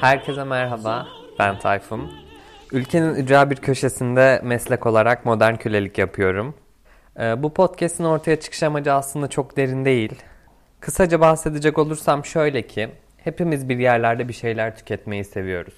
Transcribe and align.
Herkese 0.00 0.44
merhaba, 0.44 1.06
ben 1.38 1.58
Tayfun. 1.58 2.12
Ülkenin 2.72 3.14
ücra 3.14 3.50
bir 3.50 3.56
köşesinde 3.56 4.40
meslek 4.44 4.86
olarak 4.86 5.24
modern 5.24 5.54
kölelik 5.54 5.98
yapıyorum. 5.98 6.54
Ee, 7.20 7.42
bu 7.42 7.54
podcast'in 7.54 8.04
ortaya 8.04 8.40
çıkış 8.40 8.62
amacı 8.62 8.92
aslında 8.92 9.28
çok 9.28 9.56
derin 9.56 9.84
değil. 9.84 10.22
Kısaca 10.80 11.20
bahsedecek 11.20 11.78
olursam 11.78 12.24
şöyle 12.24 12.66
ki, 12.66 12.88
hepimiz 13.16 13.68
bir 13.68 13.78
yerlerde 13.78 14.28
bir 14.28 14.32
şeyler 14.32 14.76
tüketmeyi 14.76 15.24
seviyoruz. 15.24 15.74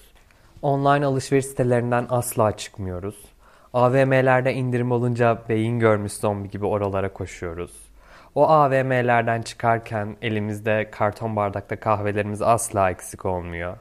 Online 0.61 1.05
alışveriş 1.05 1.45
sitelerinden 1.45 2.05
asla 2.09 2.57
çıkmıyoruz. 2.57 3.15
AVM'lerde 3.73 4.53
indirim 4.53 4.91
olunca 4.91 5.41
beyin 5.49 5.79
görmüş 5.79 6.13
zombi 6.13 6.49
gibi 6.49 6.65
oralara 6.65 7.13
koşuyoruz. 7.13 7.71
O 8.35 8.47
AVM'lerden 8.49 9.41
çıkarken 9.41 10.15
elimizde 10.21 10.89
karton 10.91 11.35
bardakta 11.35 11.79
kahvelerimiz 11.79 12.41
asla 12.41 12.91
eksik 12.91 13.25
olmuyor. 13.25 13.77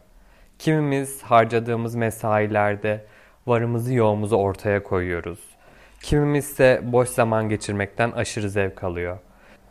Kimimiz 0.61 1.23
harcadığımız 1.23 1.95
mesailerde 1.95 3.05
varımızı 3.47 3.95
yoğumuzu 3.95 4.37
ortaya 4.37 4.83
koyuyoruz. 4.83 5.39
Kimimiz 6.03 6.45
ise 6.51 6.81
boş 6.85 7.09
zaman 7.09 7.49
geçirmekten 7.49 8.11
aşırı 8.11 8.51
zevk 8.51 8.85
alıyor. 8.85 9.19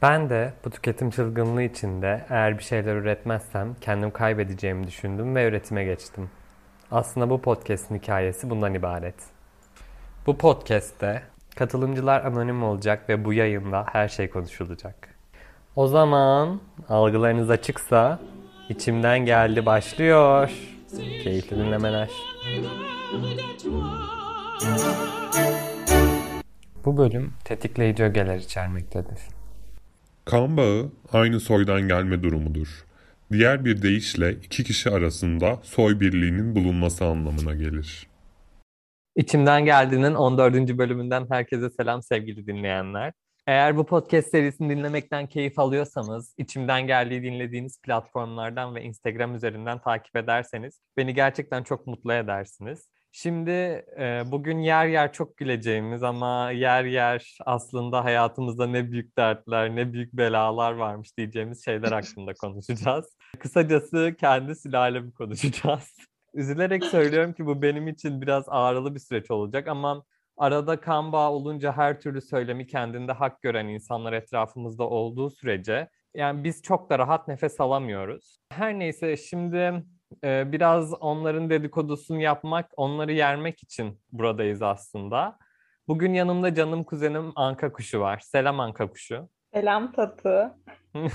Ben 0.01 0.29
de 0.29 0.53
bu 0.65 0.69
tüketim 0.69 1.09
çılgınlığı 1.09 1.63
içinde 1.63 2.25
eğer 2.29 2.57
bir 2.57 2.63
şeyler 2.63 2.95
üretmezsem 2.95 3.75
kendim 3.81 4.11
kaybedeceğimi 4.11 4.87
düşündüm 4.87 5.35
ve 5.35 5.47
üretime 5.47 5.83
geçtim. 5.83 6.29
Aslında 6.91 7.29
bu 7.29 7.41
podcast'in 7.41 7.95
hikayesi 7.95 8.49
bundan 8.49 8.73
ibaret. 8.73 9.15
Bu 10.27 10.37
podcast'te 10.37 11.21
katılımcılar 11.55 12.25
anonim 12.25 12.63
olacak 12.63 13.09
ve 13.09 13.25
bu 13.25 13.33
yayında 13.33 13.85
her 13.91 14.07
şey 14.07 14.29
konuşulacak. 14.29 15.09
O 15.75 15.87
zaman 15.87 16.61
algılarınız 16.89 17.49
açıksa 17.49 18.19
içimden 18.69 19.19
geldi 19.19 19.65
başlıyor. 19.65 20.51
Keyifli 20.97 21.57
dinlemeler. 21.57 22.09
Bu 26.85 26.97
bölüm 26.97 27.33
tetikleyici 27.45 28.03
ögeler 28.03 28.37
içermektedir. 28.37 29.19
Kan 30.25 30.57
bağı 30.57 30.91
aynı 31.11 31.39
soydan 31.39 31.81
gelme 31.87 32.23
durumudur. 32.23 32.85
Diğer 33.31 33.65
bir 33.65 33.81
deyişle 33.81 34.31
iki 34.31 34.63
kişi 34.63 34.89
arasında 34.89 35.59
soy 35.63 35.99
birliğinin 35.99 36.55
bulunması 36.55 37.05
anlamına 37.05 37.55
gelir. 37.55 38.07
İçimden 39.15 39.65
Geldiğinin 39.65 40.15
14. 40.15 40.77
bölümünden 40.77 41.25
herkese 41.29 41.69
selam 41.69 42.03
sevgili 42.03 42.47
dinleyenler. 42.47 43.13
Eğer 43.49 43.77
bu 43.77 43.85
podcast 43.85 44.29
serisini 44.29 44.69
dinlemekten 44.69 45.27
keyif 45.27 45.59
alıyorsanız, 45.59 46.35
içimden 46.37 46.87
geldiği 46.87 47.23
dinlediğiniz 47.23 47.81
platformlardan 47.81 48.75
ve 48.75 48.83
Instagram 48.83 49.35
üzerinden 49.35 49.79
takip 49.79 50.15
ederseniz 50.15 50.81
beni 50.97 51.13
gerçekten 51.13 51.63
çok 51.63 51.87
mutlu 51.87 52.13
edersiniz. 52.13 52.89
Şimdi 53.11 53.51
e, 53.99 54.23
bugün 54.25 54.59
yer 54.59 54.87
yer 54.87 55.13
çok 55.13 55.37
güleceğimiz 55.37 56.03
ama 56.03 56.51
yer 56.51 56.83
yer 56.83 57.37
aslında 57.45 58.03
hayatımızda 58.03 58.67
ne 58.67 58.91
büyük 58.91 59.17
dertler, 59.17 59.75
ne 59.75 59.93
büyük 59.93 60.13
belalar 60.13 60.71
varmış 60.71 61.17
diyeceğimiz 61.17 61.65
şeyler 61.65 61.91
hakkında 61.91 62.33
konuşacağız. 62.41 63.17
Kısacası 63.39 64.15
kendi 64.19 64.55
sülalemi 64.55 65.13
konuşacağız. 65.13 65.95
Üzülerek 66.33 66.83
söylüyorum 66.83 67.33
ki 67.33 67.45
bu 67.45 67.61
benim 67.61 67.87
için 67.87 68.21
biraz 68.21 68.43
ağrılı 68.47 68.95
bir 68.95 68.99
süreç 68.99 69.31
olacak 69.31 69.67
ama 69.67 70.03
arada 70.39 70.79
kan 70.79 71.11
bağı 71.11 71.29
olunca 71.29 71.71
her 71.77 72.01
türlü 72.01 72.21
söylemi 72.21 72.67
kendinde 72.67 73.11
hak 73.11 73.41
gören 73.41 73.67
insanlar 73.67 74.13
etrafımızda 74.13 74.83
olduğu 74.83 75.29
sürece 75.29 75.89
yani 76.15 76.43
biz 76.43 76.61
çok 76.61 76.89
da 76.89 76.99
rahat 76.99 77.27
nefes 77.27 77.61
alamıyoruz. 77.61 78.39
Her 78.51 78.79
neyse 78.79 79.17
şimdi 79.17 79.83
e, 80.23 80.51
biraz 80.51 80.93
onların 80.93 81.49
dedikodusunu 81.49 82.21
yapmak, 82.21 82.71
onları 82.77 83.11
yermek 83.11 83.63
için 83.63 84.01
buradayız 84.11 84.61
aslında. 84.61 85.37
Bugün 85.87 86.13
yanımda 86.13 86.55
canım 86.55 86.83
kuzenim 86.83 87.31
Anka 87.35 87.71
Kuşu 87.71 87.99
var. 87.99 88.19
Selam 88.19 88.59
Anka 88.59 88.89
Kuşu. 88.89 89.29
Selam 89.53 89.91
Tatu. 89.91 90.53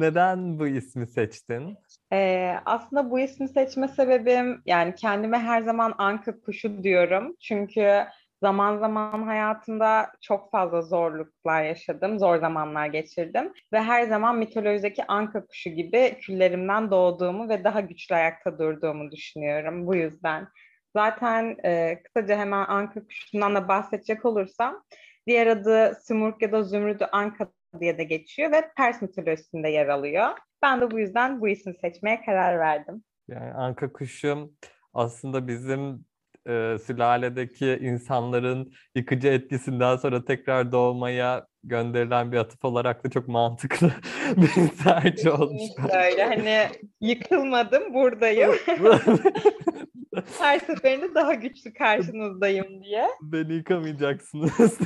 Neden 0.00 0.58
bu 0.58 0.66
ismi 0.66 1.06
seçtin? 1.06 1.76
Ee, 2.12 2.54
aslında 2.64 3.10
bu 3.10 3.20
ismi 3.20 3.48
seçme 3.48 3.88
sebebim 3.88 4.62
yani 4.66 4.94
kendime 4.94 5.38
her 5.38 5.62
zaman 5.62 5.94
Anka 5.98 6.40
Kuşu 6.40 6.82
diyorum. 6.82 7.36
Çünkü 7.40 8.04
zaman 8.42 8.78
zaman 8.78 9.22
hayatımda 9.22 10.12
çok 10.20 10.50
fazla 10.50 10.82
zorluklar 10.82 11.62
yaşadım, 11.64 12.18
zor 12.18 12.36
zamanlar 12.36 12.86
geçirdim 12.86 13.52
ve 13.72 13.82
her 13.82 14.02
zaman 14.02 14.36
mitolojideki 14.38 15.04
anka 15.06 15.46
kuşu 15.46 15.70
gibi 15.70 16.18
küllerimden 16.20 16.90
doğduğumu 16.90 17.48
ve 17.48 17.64
daha 17.64 17.80
güçlü 17.80 18.14
ayakta 18.14 18.58
durduğumu 18.58 19.10
düşünüyorum 19.10 19.86
bu 19.86 19.94
yüzden. 19.94 20.48
Zaten 20.96 21.56
e, 21.64 22.02
kısaca 22.02 22.36
hemen 22.38 22.66
anka 22.68 23.00
kuşundan 23.00 23.54
da 23.54 23.68
bahsedecek 23.68 24.24
olursam, 24.24 24.82
diğer 25.26 25.46
adı 25.46 25.98
Simurg 26.02 26.42
ya 26.42 26.52
da 26.52 26.62
Zümrüdü 26.62 27.04
Anka 27.12 27.48
diye 27.80 27.98
de 27.98 28.04
geçiyor 28.04 28.52
ve 28.52 28.70
Pers 28.76 29.02
mitolojisinde 29.02 29.68
yer 29.68 29.88
alıyor. 29.88 30.28
Ben 30.62 30.80
de 30.80 30.90
bu 30.90 30.98
yüzden 30.98 31.40
bu 31.40 31.48
ismi 31.48 31.74
seçmeye 31.74 32.22
karar 32.24 32.58
verdim. 32.58 33.04
Yani 33.28 33.52
anka 33.52 33.92
kuşu 33.92 34.52
aslında 34.94 35.48
bizim 35.48 36.04
e, 36.48 36.76
sülaledeki 36.86 37.78
insanların 37.82 38.72
yıkıcı 38.94 39.28
etkisinden 39.28 39.96
sonra 39.96 40.24
tekrar 40.24 40.72
doğmaya 40.72 41.46
gönderilen 41.64 42.32
bir 42.32 42.36
atıf 42.36 42.64
olarak 42.64 43.04
da 43.04 43.10
çok 43.10 43.28
mantıklı 43.28 43.90
bir 44.36 44.84
tercih 44.84 45.40
olmuş. 45.40 45.62
Öyle 46.04 46.24
hani 46.24 46.68
yıkılmadım 47.00 47.94
buradayım. 47.94 48.52
Her 50.38 50.58
seferinde 50.58 51.14
daha 51.14 51.34
güçlü 51.34 51.72
karşınızdayım 51.74 52.82
diye. 52.82 53.08
Beni 53.22 53.54
yıkamayacaksınız. 53.54 54.78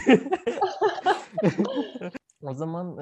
o 2.43 2.55
zaman 2.55 2.99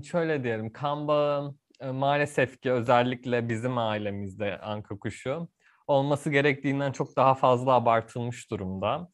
şöyle 0.00 0.44
diyelim. 0.44 0.72
Kan 0.72 1.08
bağı 1.08 1.54
maalesef 1.92 2.62
ki 2.62 2.72
özellikle 2.72 3.48
bizim 3.48 3.78
ailemizde 3.78 4.58
anka 4.58 4.98
kuşu 4.98 5.48
olması 5.86 6.30
gerektiğinden 6.30 6.92
çok 6.92 7.16
daha 7.16 7.34
fazla 7.34 7.72
abartılmış 7.72 8.50
durumda. 8.50 9.08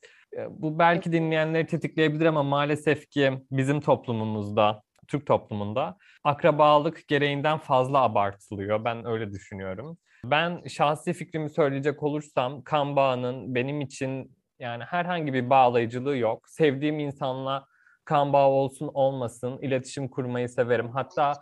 Bu 0.48 0.78
belki 0.78 1.12
dinleyenleri 1.12 1.66
tetikleyebilir 1.66 2.26
ama 2.26 2.42
maalesef 2.42 3.10
ki 3.10 3.32
bizim 3.50 3.80
toplumumuzda, 3.80 4.82
Türk 5.08 5.26
toplumunda 5.26 5.96
akrabalık 6.24 7.08
gereğinden 7.08 7.58
fazla 7.58 8.02
abartılıyor. 8.02 8.84
Ben 8.84 9.06
öyle 9.06 9.30
düşünüyorum. 9.30 9.98
Ben 10.24 10.62
şahsi 10.66 11.12
fikrimi 11.12 11.50
söyleyecek 11.50 12.02
olursam 12.02 12.62
kan 12.62 12.96
bağının 12.96 13.54
benim 13.54 13.80
için 13.80 14.36
yani 14.58 14.84
herhangi 14.84 15.32
bir 15.34 15.50
bağlayıcılığı 15.50 16.16
yok. 16.16 16.48
Sevdiğim 16.48 16.98
insanla 16.98 17.66
kan 18.06 18.32
bağı 18.32 18.48
olsun 18.48 18.90
olmasın 18.94 19.58
iletişim 19.62 20.08
kurmayı 20.08 20.48
severim. 20.48 20.90
Hatta 20.90 21.32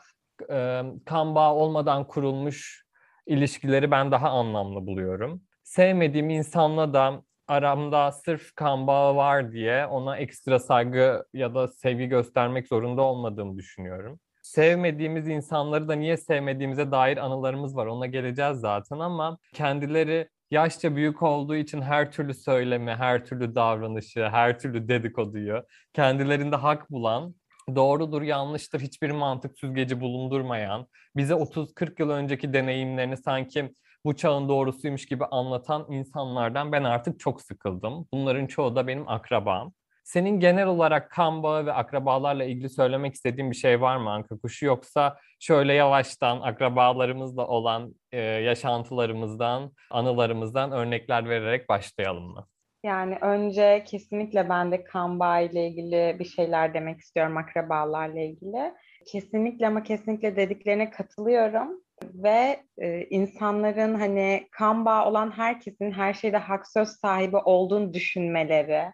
e, 0.50 0.82
kan 1.06 1.34
bağı 1.34 1.54
olmadan 1.54 2.06
kurulmuş 2.06 2.84
ilişkileri 3.26 3.90
ben 3.90 4.12
daha 4.12 4.30
anlamlı 4.30 4.86
buluyorum. 4.86 5.42
Sevmediğim 5.64 6.30
insanla 6.30 6.94
da 6.94 7.22
aramda 7.48 8.12
sırf 8.12 8.54
kan 8.54 8.86
bağı 8.86 9.16
var 9.16 9.52
diye 9.52 9.86
ona 9.86 10.16
ekstra 10.16 10.58
saygı 10.58 11.24
ya 11.32 11.54
da 11.54 11.68
sevgi 11.68 12.06
göstermek 12.06 12.68
zorunda 12.68 13.02
olmadığımı 13.02 13.58
düşünüyorum. 13.58 14.20
Sevmediğimiz 14.42 15.28
insanları 15.28 15.88
da 15.88 15.94
niye 15.94 16.16
sevmediğimize 16.16 16.90
dair 16.90 17.16
anılarımız 17.16 17.76
var. 17.76 17.86
Ona 17.86 18.06
geleceğiz 18.06 18.56
zaten 18.60 18.98
ama 18.98 19.38
kendileri 19.54 20.28
yaşça 20.54 20.96
büyük 20.96 21.22
olduğu 21.22 21.56
için 21.56 21.82
her 21.82 22.12
türlü 22.12 22.34
söylemi, 22.34 22.90
her 22.94 23.24
türlü 23.24 23.54
davranışı, 23.54 24.28
her 24.28 24.58
türlü 24.58 24.88
dedikoduyu 24.88 25.62
kendilerinde 25.92 26.56
hak 26.56 26.90
bulan 26.90 27.34
doğrudur, 27.74 28.22
yanlıştır, 28.22 28.80
hiçbir 28.80 29.10
mantık 29.10 29.58
süzgeci 29.58 30.00
bulundurmayan, 30.00 30.86
bize 31.16 31.34
30-40 31.34 32.02
yıl 32.02 32.10
önceki 32.10 32.52
deneyimlerini 32.52 33.16
sanki 33.16 33.74
bu 34.04 34.16
çağın 34.16 34.48
doğrusuymuş 34.48 35.06
gibi 35.06 35.24
anlatan 35.24 35.86
insanlardan 35.90 36.72
ben 36.72 36.84
artık 36.84 37.20
çok 37.20 37.42
sıkıldım. 37.42 38.06
Bunların 38.12 38.46
çoğu 38.46 38.76
da 38.76 38.86
benim 38.86 39.08
akrabam. 39.08 39.72
Senin 40.04 40.40
genel 40.40 40.66
olarak 40.66 41.10
kan 41.10 41.42
bağı 41.42 41.66
ve 41.66 41.72
akrabalarla 41.72 42.44
ilgili 42.44 42.68
söylemek 42.68 43.14
istediğin 43.14 43.50
bir 43.50 43.56
şey 43.56 43.80
var 43.80 43.96
mı 43.96 44.10
Anka 44.10 44.38
Kuşu? 44.38 44.66
Yoksa 44.66 45.18
şöyle 45.40 45.72
yavaştan 45.72 46.40
akrabalarımızla 46.40 47.46
olan 47.46 47.94
e, 48.12 48.20
yaşantılarımızdan, 48.20 49.72
anılarımızdan 49.90 50.72
örnekler 50.72 51.28
vererek 51.28 51.68
başlayalım 51.68 52.24
mı? 52.24 52.46
Yani 52.84 53.18
önce 53.20 53.84
kesinlikle 53.86 54.48
ben 54.48 54.72
de 54.72 54.84
kan 54.84 55.20
bağı 55.20 55.44
ile 55.44 55.68
ilgili 55.68 56.16
bir 56.18 56.24
şeyler 56.24 56.74
demek 56.74 57.00
istiyorum 57.00 57.36
akrabalarla 57.36 58.20
ilgili. 58.20 58.74
Kesinlikle 59.12 59.66
ama 59.66 59.82
kesinlikle 59.82 60.36
dediklerine 60.36 60.90
katılıyorum 60.90 61.80
ve 62.14 62.60
e, 62.78 63.04
insanların 63.04 63.94
hani 63.94 64.48
kan 64.50 64.84
bağı 64.84 65.06
olan 65.06 65.30
herkesin 65.30 65.92
her 65.92 66.14
şeyde 66.14 66.36
hak 66.36 66.68
söz 66.68 66.88
sahibi 66.88 67.36
olduğunu 67.36 67.94
düşünmeleri, 67.94 68.84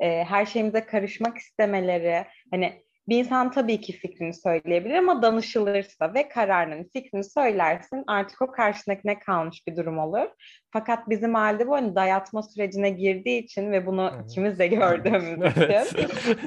e, 0.00 0.24
her 0.24 0.46
şeyimize 0.46 0.86
karışmak 0.86 1.38
istemeleri, 1.38 2.24
hani 2.50 2.82
bir 3.08 3.18
insan 3.18 3.50
tabii 3.50 3.80
ki 3.80 3.92
fikrini 3.92 4.34
söyleyebilir 4.34 4.94
ama 4.94 5.22
danışılırsa 5.22 6.14
ve 6.14 6.28
kararını, 6.28 6.88
fikrini 6.92 7.24
söylersin 7.24 8.04
artık 8.06 8.42
o 8.42 8.52
karşındakine 8.52 9.18
kalmış 9.18 9.66
bir 9.66 9.76
durum 9.76 9.98
olur. 9.98 10.28
Fakat 10.72 11.08
bizim 11.10 11.34
halde 11.34 11.68
bu 11.68 11.74
hani 11.74 11.94
dayatma 11.94 12.42
sürecine 12.42 12.90
girdiği 12.90 13.44
için 13.44 13.72
ve 13.72 13.86
bunu 13.86 14.12
evet. 14.14 14.30
ikimiz 14.30 14.58
de 14.58 14.66
gördüğümüz 14.66 15.52
için 15.52 15.58
evet. 15.60 15.94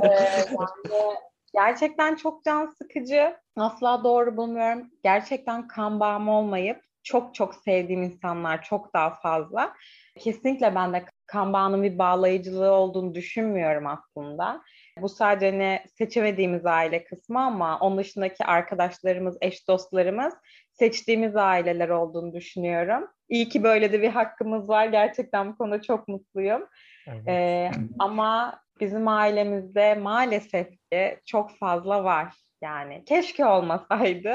e, 0.04 0.08
yani 0.50 1.16
gerçekten 1.54 2.16
çok 2.16 2.44
can 2.46 2.66
sıkıcı. 2.66 3.36
Asla 3.58 4.04
doğru 4.04 4.38
bulmuyorum. 4.38 4.92
Gerçekten 5.04 5.68
kan 5.68 6.00
bağım 6.00 6.30
olmayıp 6.30 6.82
çok 7.04 7.36
çok 7.36 7.56
sevdiğim 7.56 8.04
insanlar 8.04 8.62
çok 8.62 8.94
daha 8.94 9.10
fazla. 9.10 9.74
Kesinlikle 10.20 10.76
ben 10.76 10.94
de 10.94 11.06
kan 11.28 11.54
bağının 11.54 11.84
bir 11.84 11.98
bağlayıcılığı 11.98 12.72
olduğunu 12.72 13.16
düşünmüyorum 13.16 13.88
aslında. 13.88 14.62
Bu 15.02 15.10
sadece 15.10 15.60
ne 15.60 15.86
seçemediğimiz 15.98 16.66
aile 16.66 17.04
kısmı 17.04 17.42
ama 17.42 17.80
onun 17.80 17.98
dışındaki 17.98 18.46
arkadaşlarımız, 18.46 19.38
eş 19.42 19.68
dostlarımız 19.68 20.34
seçtiğimiz 20.72 21.36
aileler 21.36 21.90
olduğunu 21.90 22.34
düşünüyorum. 22.34 23.08
İyi 23.30 23.50
ki 23.50 23.64
böyle 23.64 23.92
de 23.92 24.02
bir 24.02 24.10
hakkımız 24.10 24.70
var. 24.70 24.86
Gerçekten 24.86 25.52
bu 25.52 25.58
konuda 25.58 25.82
çok 25.82 26.08
mutluyum. 26.08 26.68
Evet. 27.08 27.28
Ee, 27.28 27.72
ama 28.00 28.62
bizim 28.80 29.08
ailemizde 29.08 29.96
maalesef 29.96 30.68
ki 30.92 31.20
çok 31.26 31.58
fazla 31.58 32.04
var. 32.04 32.34
Yani 32.62 33.06
keşke 33.06 33.46
olmasaydı 33.46 34.34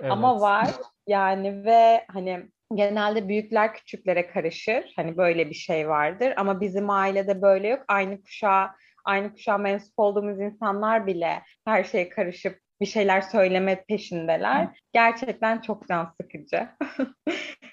evet. 0.00 0.10
ama 0.10 0.40
var. 0.40 0.68
Yani 1.06 1.64
ve 1.64 2.04
hani 2.12 2.48
genelde 2.74 3.28
büyükler 3.28 3.74
küçüklere 3.74 4.26
karışır. 4.26 4.92
Hani 4.96 5.16
böyle 5.16 5.50
bir 5.50 5.54
şey 5.54 5.88
vardır 5.88 6.34
ama 6.36 6.60
bizim 6.60 6.90
ailede 6.90 7.42
böyle 7.42 7.68
yok. 7.68 7.84
Aynı 7.88 8.22
kuşağa 8.22 8.74
aynı 9.04 9.32
kuşağa 9.32 9.58
mensup 9.58 9.92
olduğumuz 9.96 10.40
insanlar 10.40 11.06
bile 11.06 11.42
her 11.64 11.84
şeye 11.84 12.08
karışıp 12.08 12.60
bir 12.80 12.86
şeyler 12.86 13.20
söyleme 13.20 13.84
peşindeler. 13.88 14.68
Gerçekten 14.92 15.60
çok 15.60 15.88
can 15.88 16.14
sıkıcı. 16.20 16.68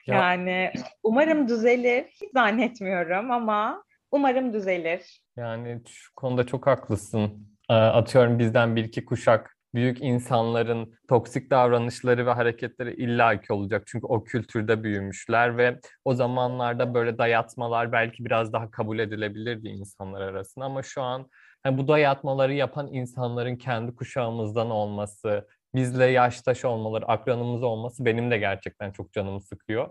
yani 0.08 0.72
umarım 1.04 1.48
düzelir. 1.48 2.06
Hiç 2.06 2.32
zannetmiyorum 2.34 3.32
ama 3.32 3.84
umarım 4.12 4.54
düzelir. 4.54 5.22
Yani 5.38 5.82
şu 5.88 6.16
konuda 6.16 6.46
çok 6.46 6.68
haklısın. 6.68 7.48
Ee, 7.70 7.74
atıyorum 7.74 8.40
bizden 8.40 8.76
bir 8.76 8.84
iki 8.84 9.06
kuşak 9.06 9.55
büyük 9.76 10.02
insanların 10.02 10.94
toksik 11.08 11.52
davranışları 11.52 12.26
ve 12.26 12.32
hareketleri 12.32 12.94
illaki 12.94 13.54
olacak. 13.54 13.84
Çünkü 13.88 14.06
o 14.08 14.24
kültürde 14.24 14.84
büyümüşler 14.84 15.58
ve 15.58 15.80
o 16.06 16.14
zamanlarda 16.14 16.94
böyle 16.94 17.18
dayatmalar 17.18 17.92
belki 17.92 18.26
biraz 18.26 18.54
daha 18.54 18.72
kabul 18.72 19.00
edilebilirdi 19.00 19.68
insanlar 19.68 20.22
arasında 20.22 20.66
ama 20.66 20.84
şu 20.84 21.02
an 21.02 21.30
yani 21.66 21.78
bu 21.78 21.88
dayatmaları 21.88 22.54
yapan 22.54 22.88
insanların 22.94 23.56
kendi 23.56 23.96
kuşağımızdan 23.96 24.70
olması, 24.70 25.48
bizle 25.76 26.06
yaştaş 26.06 26.66
olmaları, 26.66 27.06
akranımız 27.08 27.64
olması 27.64 28.06
benim 28.06 28.32
de 28.32 28.38
gerçekten 28.38 28.92
çok 28.92 29.14
canımı 29.14 29.42
sıkıyor. 29.42 29.90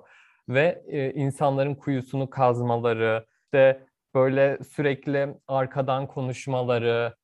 Ve 0.48 0.82
e, 0.86 1.10
insanların 1.12 1.74
kuyusunu 1.74 2.30
kazmaları, 2.30 3.26
işte 3.44 3.86
böyle 4.14 4.58
sürekli 4.74 5.34
arkadan 5.48 6.06
konuşmaları, 6.06 7.14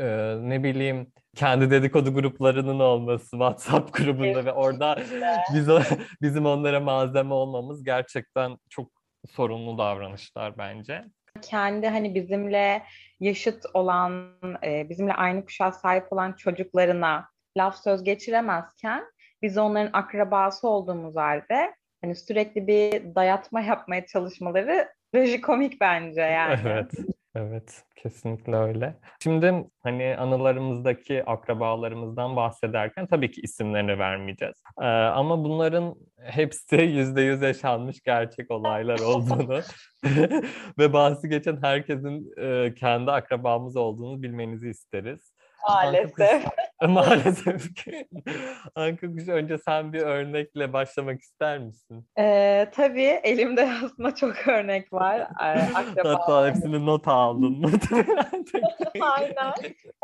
e, 0.00 0.36
ne 0.40 0.62
bileyim 0.62 1.12
kendi 1.34 1.70
dedikodu 1.70 2.14
gruplarının 2.14 2.80
olması 2.80 3.30
WhatsApp 3.30 3.92
grubunda 3.92 4.44
ve 4.44 4.52
orada 4.52 4.96
biz 5.54 5.68
bizim 6.22 6.46
onlara 6.46 6.80
malzeme 6.80 7.34
olmamız 7.34 7.84
gerçekten 7.84 8.56
çok 8.70 8.90
sorumlu 9.30 9.78
davranışlar 9.78 10.58
bence. 10.58 11.04
Kendi 11.42 11.88
hani 11.88 12.14
bizimle 12.14 12.82
yaşıt 13.20 13.66
olan, 13.74 14.34
e, 14.64 14.88
bizimle 14.88 15.12
aynı 15.12 15.44
kuşağa 15.44 15.72
sahip 15.72 16.12
olan 16.12 16.32
çocuklarına 16.32 17.28
laf 17.56 17.76
söz 17.76 18.04
geçiremezken 18.04 19.04
biz 19.42 19.58
onların 19.58 19.90
akrabası 19.92 20.68
olduğumuz 20.68 21.16
halde 21.16 21.74
hani 22.02 22.16
sürekli 22.16 22.66
bir 22.66 23.14
dayatma 23.14 23.60
yapmaya 23.60 24.06
çalışmaları 24.06 24.88
trajikomik 25.14 25.80
bence 25.80 26.20
yani. 26.20 26.60
Evet. 26.64 26.90
Evet, 27.34 27.84
kesinlikle 27.96 28.56
öyle. 28.56 28.96
Şimdi 29.22 29.70
hani 29.82 30.16
anılarımızdaki 30.16 31.24
akrabalarımızdan 31.24 32.36
bahsederken 32.36 33.06
tabii 33.06 33.30
ki 33.30 33.40
isimlerini 33.40 33.98
vermeyeceğiz. 33.98 34.62
Ee, 34.80 34.84
ama 34.86 35.44
bunların 35.44 35.94
hepsi 36.22 36.76
yüzde 36.80 37.22
yüz 37.22 37.42
yaşanmış 37.42 38.00
gerçek 38.02 38.50
olaylar 38.50 38.98
olduğunu 38.98 39.60
ve 40.78 40.92
bahsi 40.92 41.28
geçen 41.28 41.62
herkesin 41.62 42.32
e, 42.38 42.74
kendi 42.74 43.10
akrabamız 43.10 43.76
olduğunu 43.76 44.22
bilmenizi 44.22 44.68
isteriz. 44.68 45.32
Maalesef. 45.68 46.44
Maalesef 46.88 47.74
ki. 47.74 48.08
Anka 48.74 49.12
Kuş 49.12 49.28
önce 49.28 49.58
sen 49.58 49.92
bir 49.92 50.00
örnekle 50.00 50.72
başlamak 50.72 51.20
ister 51.20 51.58
misin? 51.58 52.06
Ee, 52.18 52.68
tabii 52.72 53.20
elimde 53.22 53.72
aslında 53.84 54.14
çok 54.14 54.48
örnek 54.48 54.92
var. 54.92 55.28
Hatta 55.34 56.48
hepsini 56.48 56.86
not 56.86 57.08
aldım. 57.08 57.62
Aynen. 59.00 59.54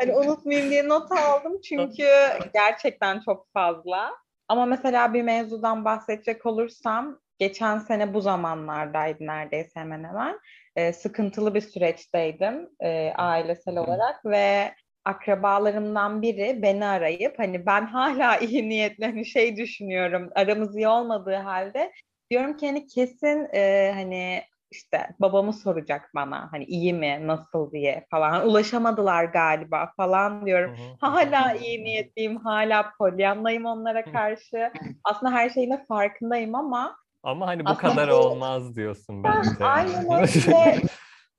Hani 0.01 0.13
unutmayayım 0.13 0.69
diye 0.69 0.89
not 0.89 1.11
aldım 1.11 1.61
çünkü 1.61 2.07
gerçekten 2.53 3.19
çok 3.19 3.53
fazla. 3.53 4.11
Ama 4.47 4.65
mesela 4.65 5.13
bir 5.13 5.23
mevzudan 5.23 5.85
bahsedecek 5.85 6.45
olursam 6.45 7.19
geçen 7.39 7.77
sene 7.77 8.13
bu 8.13 8.21
zamanlardaydı 8.21 9.27
neredeyse 9.27 9.79
hemen 9.79 10.03
hemen. 10.03 10.39
Ee, 10.75 10.93
sıkıntılı 10.93 11.55
bir 11.55 11.61
süreçteydim 11.61 12.69
e, 12.79 13.13
ailesel 13.15 13.77
olarak 13.77 14.25
ve 14.25 14.73
akrabalarımdan 15.07 16.21
biri 16.21 16.61
beni 16.61 16.85
arayıp 16.85 17.39
hani 17.39 17.65
ben 17.65 17.85
hala 17.85 18.37
iyi 18.39 18.69
niyetli 18.69 19.05
hani 19.05 19.25
şey 19.25 19.57
düşünüyorum 19.57 20.29
aramız 20.35 20.77
iyi 20.77 20.87
olmadığı 20.87 21.35
halde 21.35 21.91
diyorum 22.31 22.57
ki 22.57 22.67
hani 22.67 22.87
kesin 22.87 23.47
e, 23.53 23.91
hani 23.95 24.43
işte 24.71 25.09
babamı 25.19 25.53
soracak 25.53 26.11
bana 26.15 26.51
hani 26.51 26.63
iyi 26.63 26.93
mi 26.93 27.27
nasıl 27.27 27.71
diye 27.71 28.05
falan 28.11 28.47
ulaşamadılar 28.47 29.25
galiba 29.25 29.91
falan 29.97 30.45
diyorum. 30.45 30.75
Hala 31.01 31.53
iyi 31.53 31.83
niyetliyim 31.83 32.37
hala 32.37 32.91
polyanlayım 32.97 33.65
onlara 33.65 34.05
karşı. 34.05 34.71
Aslında 35.03 35.31
her 35.31 35.49
şeyin 35.49 35.77
farkındayım 35.87 36.55
ama 36.55 36.97
ama 37.23 37.47
hani 37.47 37.65
bu 37.65 37.69
aslında 37.69 37.91
kadar 37.91 38.07
olmaz 38.07 38.75
diyorsun 38.75 39.23
bence. 39.23 39.65
Aynen 39.65 40.11
öyle. 40.11 40.81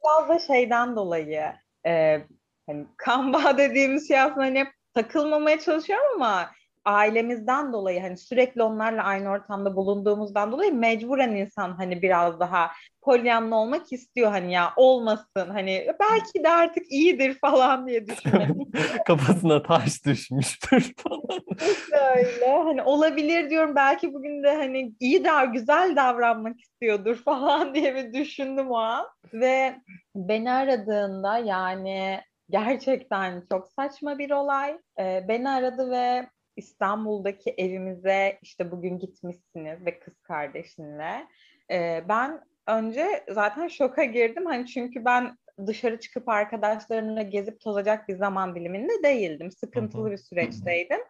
Biraz 0.05 0.29
da 0.29 0.39
şeyden 0.39 0.97
dolayı 0.97 1.53
e, 1.87 2.21
hani 2.69 2.87
kan 2.97 3.33
bağı 3.33 3.59
dediğimiz 3.59 4.09
şey 4.09 4.21
aslında 4.21 4.47
hani 4.47 4.67
takılmamaya 4.95 5.61
çalışıyorum 5.61 6.07
ama 6.15 6.51
ailemizden 6.89 7.73
dolayı 7.73 8.01
hani 8.01 8.17
sürekli 8.17 8.63
onlarla 8.63 9.03
aynı 9.05 9.31
ortamda 9.31 9.77
bulunduğumuzdan 9.77 10.53
dolayı 10.53 10.75
mecburen 10.75 11.37
insan 11.37 11.73
hani 11.77 12.03
biraz 12.03 12.41
daha 12.41 12.71
polyanlı 13.03 13.57
olmak 13.57 13.93
istiyor 13.93 14.31
hani 14.31 14.53
ya 14.53 14.73
olmasın 14.77 15.51
hani 15.53 15.87
belki 16.01 16.45
de 16.45 16.49
artık 16.49 16.93
iyidir 16.93 17.35
falan 17.41 17.87
diye 17.87 18.07
düşünmek. 18.07 18.51
Kafasına 19.07 19.63
taş 19.63 20.05
düşmüştür 20.07 20.93
falan. 20.97 21.43
İşte 21.51 21.97
öyle 22.17 22.63
hani 22.65 22.83
olabilir 22.83 23.51
diyorum 23.51 23.77
belki 23.77 24.15
bugün 24.15 24.43
de 24.43 24.57
hani 24.57 24.93
iyi 25.01 25.25
daha 25.25 25.45
güzel 25.45 25.97
davranmak 25.97 26.61
istiyordur 26.61 27.17
falan 27.17 27.75
diye 27.75 27.95
bir 27.95 28.13
düşündüm 28.13 28.71
o 28.71 28.77
an. 28.77 29.07
Ve 29.33 29.75
beni 30.15 30.53
aradığında 30.53 31.39
yani 31.39 32.21
Gerçekten 32.51 33.43
çok 33.53 33.69
saçma 33.69 34.19
bir 34.19 34.31
olay. 34.31 34.79
Ee, 34.99 35.25
beni 35.29 35.49
aradı 35.49 35.91
ve 35.91 36.29
İstanbul'daki 36.57 37.51
evimize 37.51 38.39
işte 38.43 38.71
bugün 38.71 38.99
gitmişsiniz 38.99 39.87
ve 39.87 39.99
kız 39.99 40.15
kardeşinle. 40.23 41.27
Ee, 41.71 42.05
ben 42.09 42.41
önce 42.67 43.25
zaten 43.31 43.69
şoka 43.69 44.05
girdim. 44.05 44.47
Hani 44.47 44.67
çünkü 44.67 45.05
ben 45.05 45.37
dışarı 45.67 46.01
çıkıp 46.01 46.29
arkadaşlarımla 46.29 47.23
gezip 47.23 47.61
tozacak 47.61 48.09
bir 48.09 48.17
zaman 48.17 48.55
diliminde 48.55 49.03
değildim. 49.05 49.51
Sıkıntılı 49.51 50.11
bir 50.11 50.17
süreçteydim. 50.17 51.01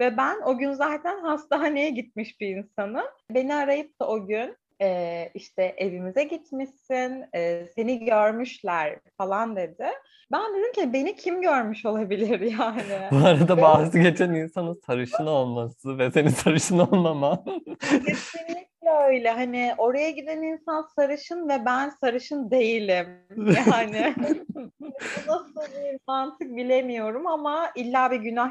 Ve 0.00 0.16
ben 0.16 0.40
o 0.44 0.58
gün 0.58 0.72
zaten 0.72 1.20
hastaneye 1.20 1.90
gitmiş 1.90 2.40
bir 2.40 2.56
insanım. 2.56 3.06
Beni 3.30 3.54
arayıp 3.54 4.00
da 4.00 4.08
o 4.08 4.26
gün 4.26 4.56
e, 4.82 5.30
işte 5.34 5.74
evimize 5.76 6.24
gitmişsin, 6.24 7.24
e, 7.34 7.66
seni 7.74 8.04
görmüşler 8.04 8.98
falan 9.18 9.56
dedi. 9.56 9.86
Ben 10.32 10.54
dedim 10.54 10.72
ki 10.72 10.92
beni 10.92 11.16
kim 11.16 11.42
görmüş 11.42 11.86
olabilir 11.86 12.40
yani. 12.58 12.82
Bu 13.10 13.16
arada 13.16 13.62
bazı 13.62 13.98
geçen 13.98 14.34
insanın 14.34 14.80
sarışın 14.86 15.26
olması 15.26 15.98
ve 15.98 16.10
senin 16.10 16.28
sarışın 16.42 16.78
olmama. 16.78 17.44
Kesinlikle 17.80 18.90
öyle. 19.06 19.30
Hani 19.30 19.74
oraya 19.78 20.10
giden 20.10 20.42
insan 20.42 20.88
sarışın 20.96 21.48
ve 21.48 21.64
ben 21.66 21.88
sarışın 21.88 22.50
değilim. 22.50 23.06
Yani 23.36 24.14
nasıl 25.26 25.60
bir 25.60 25.98
mantık 26.06 26.56
bilemiyorum 26.56 27.26
ama 27.26 27.70
illa 27.74 28.10
bir 28.10 28.20
günah 28.20 28.50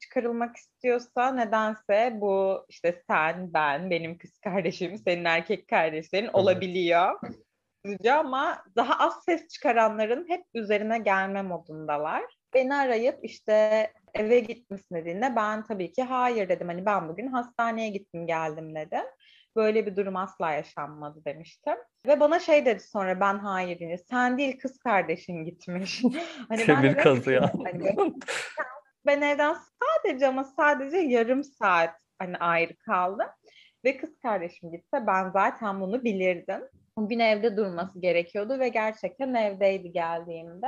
çıkarılmak 0.00 0.56
istiyorsa 0.56 1.32
nedense 1.32 2.18
bu 2.20 2.64
işte 2.68 3.02
sen, 3.10 3.52
ben, 3.54 3.90
benim 3.90 4.18
kız 4.18 4.38
kardeşim, 4.38 4.98
senin 4.98 5.24
erkek 5.24 5.68
kardeşlerin 5.68 6.30
olabiliyor. 6.32 7.20
Üzücü 7.84 8.10
ama 8.10 8.64
daha 8.76 8.98
az 8.98 9.24
ses 9.24 9.48
çıkaranların 9.48 10.28
hep 10.28 10.44
üzerine 10.54 10.98
gelme 10.98 11.42
modundalar. 11.42 12.24
beni 12.54 12.74
arayıp 12.74 13.18
işte 13.22 13.52
eve 14.14 14.40
gitmişsin 14.40 14.94
dediğinde 14.94 15.36
ben 15.36 15.64
tabii 15.64 15.92
ki 15.92 16.02
hayır 16.02 16.48
dedim. 16.48 16.68
Hani 16.68 16.86
ben 16.86 17.08
bugün 17.08 17.26
hastaneye 17.26 17.88
gittim 17.88 18.26
geldim 18.26 18.74
dedim. 18.74 19.04
Böyle 19.56 19.86
bir 19.86 19.96
durum 19.96 20.16
asla 20.16 20.52
yaşanmadı 20.52 21.24
demiştim. 21.24 21.76
Ve 22.06 22.20
bana 22.20 22.38
şey 22.38 22.66
dedi 22.66 22.80
sonra 22.80 23.20
ben 23.20 23.38
hayır 23.38 23.80
yine 23.80 23.98
sen 23.98 24.38
değil 24.38 24.58
kız 24.58 24.78
kardeşin 24.78 25.44
gitmiş. 25.44 26.02
hani 26.48 26.68
ben 26.68 26.96
kazı 26.96 27.32
ya. 27.32 27.52
Hani 27.64 27.96
ben 29.06 29.22
evden 29.22 29.56
sadece 29.80 30.26
ama 30.26 30.44
sadece 30.44 30.96
yarım 30.96 31.44
saat 31.44 31.94
hani 32.18 32.36
ayrı 32.36 32.76
kaldım. 32.76 33.26
Ve 33.84 33.96
kız 33.96 34.18
kardeşim 34.18 34.70
gitse 34.70 35.06
ben 35.06 35.30
zaten 35.30 35.80
bunu 35.80 36.04
bilirdim. 36.04 36.60
Bugün 36.98 37.18
evde 37.18 37.56
durması 37.56 38.00
gerekiyordu 38.00 38.58
ve 38.58 38.68
gerçekten 38.68 39.34
evdeydi 39.34 39.92
geldiğimde. 39.92 40.66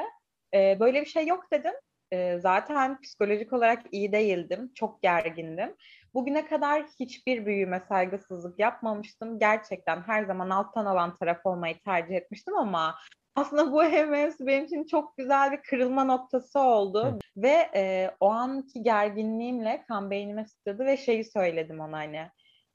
Ee, 0.55 0.77
böyle 0.81 1.01
bir 1.01 1.07
şey 1.07 1.27
yok 1.27 1.45
dedim. 1.53 1.73
Ee, 2.13 2.39
zaten 2.41 3.01
psikolojik 3.01 3.53
olarak 3.53 3.83
iyi 3.93 4.13
değildim. 4.13 4.71
Çok 4.75 5.03
gergindim. 5.03 5.77
Bugüne 6.15 6.47
kadar 6.47 6.85
hiçbir 7.01 7.47
büyüme 7.47 7.81
saygısızlık 7.81 8.59
yapmamıştım. 8.59 9.39
Gerçekten 9.39 10.03
her 10.03 10.25
zaman 10.25 10.51
alttan 10.51 10.87
alan 10.87 11.17
taraf 11.17 11.47
olmayı 11.47 11.79
tercih 11.79 12.15
etmiştim 12.15 12.57
ama 12.57 12.95
aslında 13.35 13.73
bu 13.73 13.85
hem 13.85 14.13
benim 14.41 14.65
için 14.65 14.87
çok 14.87 15.17
güzel 15.17 15.53
bir 15.53 15.63
kırılma 15.63 16.05
noktası 16.05 16.61
oldu. 16.61 17.05
Hı. 17.05 17.19
Ve 17.37 17.71
e, 17.75 18.11
o 18.21 18.31
anki 18.31 18.83
gerginliğimle 18.83 19.85
kan 19.89 20.11
beynime 20.11 20.45
sıçradı 20.45 20.87
ve 20.87 20.97
şeyi 20.97 21.25
söyledim 21.25 21.81
ona 21.81 21.99
hani. 21.99 22.31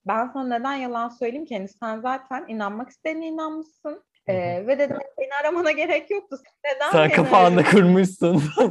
Ben 0.08 0.28
sana 0.28 0.58
neden 0.58 0.74
yalan 0.74 1.10
söyleyeyim 1.10 1.46
ki? 1.46 1.54
Yani 1.54 1.68
sen 1.68 2.00
zaten 2.02 2.46
inanmak 2.48 2.90
istediğine 2.90 3.28
inanmışsın. 3.28 4.04
Ee, 4.28 4.68
ve 4.68 4.80
dedim 4.80 4.98
beni 5.18 5.30
aramana 5.42 5.72
gerek 5.72 6.12
yoktu. 6.12 6.38
Neden 6.66 6.92
Sen 6.92 7.12
kafanda 7.12 7.64
kurmuşsun. 7.64 8.44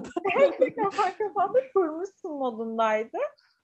Kafanda 1.19 1.59
kurmuşsun 1.75 2.33
modundaydı. 2.33 3.19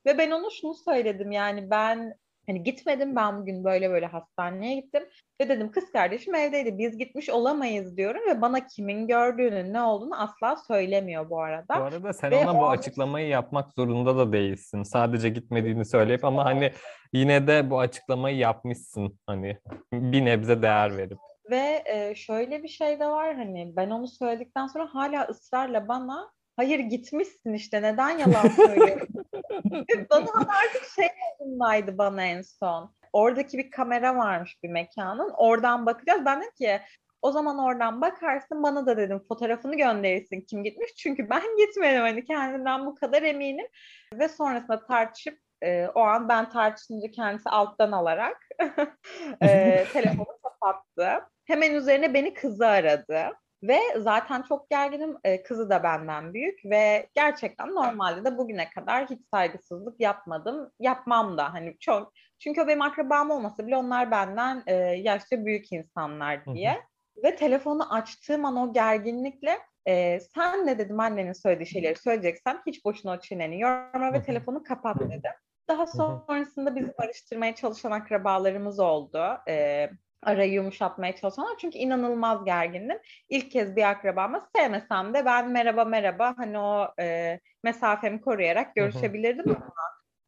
Ve 0.07 0.19
ben 0.19 0.31
ona 0.31 0.51
şunu 0.61 0.75
söyledim 0.75 1.33
yani 1.33 1.71
ben 1.71 2.15
hani 2.51 2.63
gitmedim 2.63 3.17
ben 3.17 3.41
bugün 3.41 3.65
böyle 3.65 3.91
böyle 3.91 4.07
hastaneye 4.07 4.81
gittim 4.81 5.03
ve 5.41 5.49
dedim 5.49 5.71
kız 5.71 5.93
kardeşim 5.93 6.35
evdeydi 6.35 6.79
biz 6.79 6.99
gitmiş 6.99 7.31
olamayız 7.31 7.97
diyorum 7.97 8.21
ve 8.31 8.41
bana 8.41 8.67
kimin 8.67 9.07
gördüğünün 9.07 9.73
ne 9.73 9.83
olduğunu 9.83 10.23
asla 10.23 10.57
söylemiyor 10.57 11.31
bu 11.31 11.41
arada. 11.41 11.81
Bu 11.81 11.83
arada 11.83 12.13
sen 12.13 12.31
ve 12.31 12.37
ona 12.37 12.61
bu 12.61 12.69
açıklamayı 12.69 13.29
yapmak 13.29 13.73
zorunda 13.73 14.17
da 14.17 14.33
değilsin. 14.33 14.83
Sadece 14.83 15.29
gitmediğini 15.29 15.85
söyleyip 15.85 16.25
ama 16.25 16.45
hani 16.45 16.73
yine 17.13 17.47
de 17.47 17.71
bu 17.71 17.81
açıklamayı 17.81 18.37
yapmışsın 18.37 19.19
hani 19.27 19.59
bir 19.93 20.25
nebze 20.25 20.63
değer 20.63 20.97
verip. 20.97 21.19
Ve 21.51 21.85
şöyle 22.17 22.63
bir 22.63 22.69
şey 22.69 23.01
de 23.01 23.07
var 23.07 23.35
hani 23.35 23.73
ben 23.77 23.91
onu 23.91 24.09
söyledikten 24.09 24.67
sonra 24.67 24.89
hala 24.95 25.25
ısrarla 25.25 25.89
bana 25.89 26.31
hayır 26.61 26.79
gitmişsin 26.79 27.53
işte 27.53 27.83
neden 27.83 28.19
yalan 28.19 28.49
söylüyorsun? 28.49 29.27
bana 30.11 30.49
artık 30.65 30.85
şey 30.97 31.09
modundaydı 31.41 31.99
bana 31.99 32.25
en 32.25 32.43
son. 32.43 32.95
Oradaki 33.13 33.59
bir 33.59 33.71
kamera 33.71 34.17
varmış 34.17 34.59
bir 34.63 34.69
mekanın. 34.69 35.33
Oradan 35.37 35.87
bakacağız. 35.87 36.25
Ben 36.25 36.41
dedim 36.41 36.53
ki 36.59 36.81
o 37.23 37.33
zaman 37.33 37.59
oradan 37.59 38.01
bakarsın 38.01 38.63
bana 38.63 38.87
da 38.87 38.97
dedim 38.97 39.25
fotoğrafını 39.29 39.77
gönderirsin 39.77 40.41
kim 40.41 40.65
gitmiş. 40.65 40.95
Çünkü 40.95 41.31
ben 41.31 41.43
gitmedim 41.67 42.01
hani 42.01 42.25
kendimden 42.25 42.87
bu 42.87 42.95
kadar 42.95 43.23
eminim. 43.23 43.67
Ve 44.15 44.29
sonrasında 44.29 44.87
tartışıp 44.87 45.39
e, 45.63 45.87
o 45.87 46.01
an 46.01 46.29
ben 46.29 46.51
tartışınca 46.51 47.11
kendisi 47.11 47.51
alttan 47.51 47.93
alarak 47.93 48.49
e, 49.43 49.85
telefonu 49.93 50.39
kapattı. 50.43 51.25
Hemen 51.45 51.75
üzerine 51.75 52.15
beni 52.15 52.35
kızı 52.35 52.67
aradı. 52.67 53.33
Ve 53.63 53.79
zaten 53.97 54.43
çok 54.43 54.71
gerginim. 54.71 55.17
E, 55.25 55.43
kızı 55.43 55.71
da 55.71 55.83
benden 55.83 56.35
büyük 56.35 56.65
ve 56.65 57.09
gerçekten 57.15 57.75
normalde 57.75 58.25
de 58.25 58.39
bugüne 58.39 58.71
kadar 58.71 59.11
hiç 59.11 59.21
saygısızlık 59.35 60.01
yapmadım. 60.01 60.71
Yapmam 60.79 61.39
da 61.39 61.55
hani 61.55 61.79
çok. 61.79 62.13
Çünkü 62.39 62.61
o 62.61 62.67
benim 62.67 62.83
akrabam 62.83 63.31
olmasa 63.31 63.67
bile 63.67 63.77
onlar 63.77 64.11
benden 64.11 64.63
e, 64.67 64.75
yaşça 64.75 65.45
büyük 65.45 65.73
insanlar 65.73 66.45
diye. 66.55 66.73
Hı 66.73 66.79
hı. 66.79 67.25
Ve 67.25 67.37
telefonu 67.37 67.95
açtığım 67.95 68.45
an 68.45 68.57
o 68.57 68.73
gerginlikle 68.73 69.59
e, 69.87 70.21
sen 70.21 70.67
ne 70.67 70.79
dedim 70.79 71.01
annenin 71.01 71.33
söylediği 71.33 71.67
şeyleri 71.67 71.97
söyleyeceksen 71.97 72.61
hiç 72.67 72.85
boşuna 72.85 73.13
o 73.13 73.21
çeneni 73.21 73.61
yorma 73.61 74.13
ve 74.13 74.23
telefonu 74.23 74.63
kapat 74.63 75.01
dedim. 75.01 75.33
Daha 75.69 75.87
sonrasında 75.87 76.77
bizi 76.77 76.93
barıştırmaya 76.99 77.55
çalışan 77.55 77.91
akrabalarımız 77.91 78.81
oldu. 78.81 79.39
E, 79.49 79.87
arayı 80.23 80.53
yumuşatmaya 80.53 81.17
çalışanlar. 81.17 81.59
Çünkü 81.59 81.79
inanılmaz 81.79 82.45
gergindim. 82.45 82.99
İlk 83.29 83.51
kez 83.51 83.77
bir 83.77 83.91
akrabama 83.91 84.49
sevmesem 84.57 85.15
de 85.15 85.25
ben 85.25 85.51
merhaba 85.51 85.85
merhaba 85.85 86.35
hani 86.37 86.59
o 86.59 86.89
e, 87.01 87.41
mesafemi 87.65 88.21
koruyarak 88.21 88.75
görüşebilirdim 88.75 89.57
ama 89.57 89.73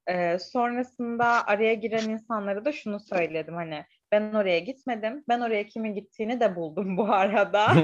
e, 0.07 0.39
sonrasında 0.39 1.47
araya 1.47 1.75
giren 1.75 2.09
insanlara 2.09 2.65
da 2.65 2.73
şunu 2.73 3.01
söyledim 3.01 3.55
hani 3.55 3.85
ben 4.13 4.33
oraya 4.33 4.59
gitmedim. 4.59 5.25
Ben 5.29 5.41
oraya 5.41 5.67
kimin 5.67 5.95
gittiğini 5.95 6.41
de 6.41 6.57
buldum 6.57 6.97
bu 6.97 7.13
arada. 7.13 7.67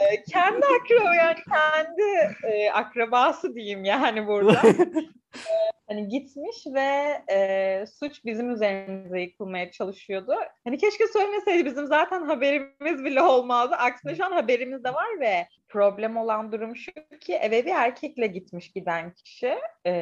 e, 0.00 0.22
kendi 0.22 0.66
akraba 0.66 1.14
yani 1.14 1.38
kendi 1.48 2.36
e, 2.44 2.70
akrabası 2.70 3.54
diyeyim 3.54 3.84
yani 3.84 4.26
burada. 4.26 4.62
hani 5.90 6.08
gitmiş 6.08 6.66
ve 6.74 7.22
e, 7.32 7.84
suç 7.86 8.24
bizim 8.24 8.50
üzerimize 8.50 9.20
yıkılmaya 9.20 9.70
çalışıyordu. 9.70 10.32
Hani 10.64 10.78
keşke 10.78 11.06
söylemeseydi 11.06 11.64
bizim 11.64 11.86
zaten 11.86 12.22
haberimiz 12.22 13.04
bile 13.04 13.22
olmazdı. 13.22 13.74
Aksine 13.74 14.14
şu 14.14 14.24
an 14.24 14.32
haberimiz 14.32 14.84
de 14.84 14.94
var 14.94 15.20
ve 15.20 15.46
problem 15.68 16.16
olan 16.16 16.52
durum 16.52 16.76
şu 16.76 16.92
ki 17.20 17.34
eve 17.34 17.66
bir 17.66 17.70
erkekle 17.70 18.26
gitmiş 18.26 18.72
giden 18.72 19.12
kişi. 19.12 19.54
E, 19.86 19.92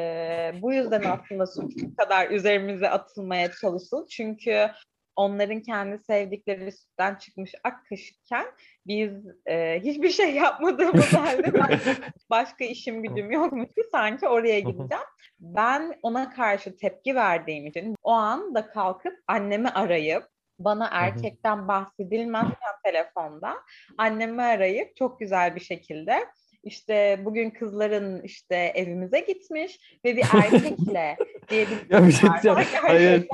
bu 0.63 0.73
yüzden 0.73 1.03
aslında 1.03 1.47
suç 1.47 1.73
kadar 1.99 2.31
üzerimize 2.31 2.91
atılmaya 2.91 3.53
çalışıldı. 3.53 4.07
Çünkü 4.11 4.71
onların 5.19 5.61
kendi 5.61 5.99
sevdikleri 5.99 6.73
sütten 6.73 7.15
çıkmış 7.15 7.55
ak 7.65 7.87
kaşıkken 7.89 8.47
biz 8.87 9.13
e, 9.47 9.81
hiçbir 9.85 10.11
şey 10.11 10.35
yapmadığımız 10.35 11.13
halde 11.13 11.53
başka 12.31 12.65
işim 12.65 13.03
gücüm 13.03 13.31
yokmuş 13.31 13.69
ki 13.69 13.83
sanki 13.93 14.29
oraya 14.29 14.61
gideceğim. 14.61 15.05
Ben 15.41 15.99
ona 16.03 16.31
karşı 16.31 16.77
tepki 16.77 17.15
verdiğim 17.15 17.67
için 17.67 17.95
o 18.03 18.11
anda 18.13 18.67
kalkıp 18.67 19.15
annemi 19.27 19.69
arayıp 19.69 20.29
bana 20.59 20.89
erkekten 20.93 21.69
bahsedilmezken 21.69 22.75
telefonda 22.85 23.55
annemi 23.99 24.43
arayıp 24.43 24.97
çok 24.97 25.21
güzel 25.21 25.55
bir 25.55 25.61
şekilde 25.61 26.27
işte 26.63 27.21
bugün 27.25 27.51
kızların 27.51 28.23
işte 28.23 28.57
evimize 28.57 29.21
gitmiş 29.21 29.79
ve 30.05 30.17
bir 30.17 30.25
erkekle 30.35 31.17
diye 31.49 31.67
bir 31.67 31.95
ya 31.95 32.07
bir 32.07 32.13
şey 32.13 32.31
diyeceğim. 32.31 32.59
Hayır. 32.83 33.27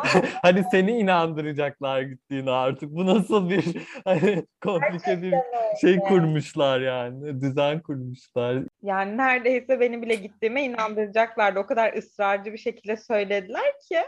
hani 0.42 0.64
seni 0.70 0.90
inandıracaklar 0.98 2.02
gittiğini 2.02 2.50
artık. 2.50 2.90
Bu 2.90 3.06
nasıl 3.06 3.50
bir 3.50 3.64
hani 4.04 4.46
komplike 4.60 5.22
bir 5.22 5.34
şey 5.80 5.98
kurmuşlar 5.98 6.80
yani. 6.80 7.40
Düzen 7.40 7.80
kurmuşlar. 7.80 8.64
Yani 8.82 9.16
neredeyse 9.16 9.80
beni 9.80 10.02
bile 10.02 10.14
gittiğime 10.14 10.64
inandıracaklardı. 10.64 11.58
O 11.58 11.66
kadar 11.66 11.92
ısrarcı 11.92 12.52
bir 12.52 12.58
şekilde 12.58 12.96
söylediler 12.96 13.72
ki 13.88 13.98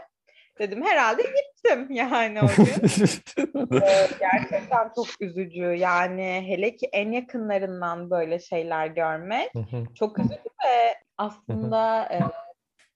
dedim 0.59 0.85
herhalde 0.85 1.21
gittim 1.23 1.87
yani 1.95 2.41
o 2.41 2.47
gün. 2.47 2.65
ee, 3.81 4.07
gerçekten 4.19 4.91
çok 4.95 5.07
üzücü 5.19 5.63
yani 5.63 6.43
hele 6.47 6.75
ki 6.75 6.89
en 6.93 7.11
yakınlarından 7.11 8.09
böyle 8.09 8.39
şeyler 8.39 8.87
görmek 8.87 9.51
çok 9.95 10.19
üzücü 10.19 10.49
ve 10.65 10.95
aslında 11.17 12.09
e, 12.13 12.19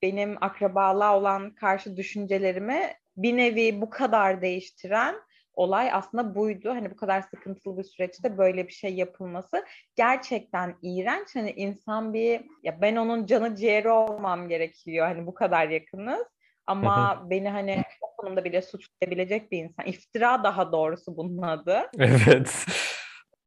benim 0.01 0.37
akrabalığa 0.41 1.17
olan 1.17 1.55
karşı 1.55 1.97
düşüncelerimi 1.97 2.93
bir 3.17 3.37
nevi 3.37 3.81
bu 3.81 3.89
kadar 3.89 4.41
değiştiren 4.41 5.15
olay 5.53 5.89
aslında 5.93 6.35
buydu. 6.35 6.69
Hani 6.69 6.91
bu 6.91 6.95
kadar 6.95 7.21
sıkıntılı 7.21 7.77
bir 7.77 7.83
süreçte 7.83 8.37
böyle 8.37 8.67
bir 8.67 8.73
şey 8.73 8.93
yapılması 8.93 9.65
gerçekten 9.95 10.75
iğrenç. 10.81 11.35
Hani 11.35 11.51
insan 11.51 12.13
bir 12.13 12.41
ya 12.63 12.81
ben 12.81 12.95
onun 12.95 13.25
canı 13.25 13.55
ciğeri 13.55 13.89
olmam 13.89 14.49
gerekiyor. 14.49 15.07
Hani 15.07 15.27
bu 15.27 15.33
kadar 15.33 15.67
yakınız. 15.67 16.27
Ama 16.71 17.23
beni 17.29 17.49
hani 17.49 17.83
o 18.01 18.15
konuda 18.17 18.43
bile 18.43 18.61
suçlayabilecek 18.61 19.51
bir 19.51 19.57
insan. 19.57 19.85
İftira 19.85 20.43
daha 20.43 20.71
doğrusu 20.71 21.17
bunun 21.17 21.41
adı. 21.41 21.89
Evet. 21.99 22.65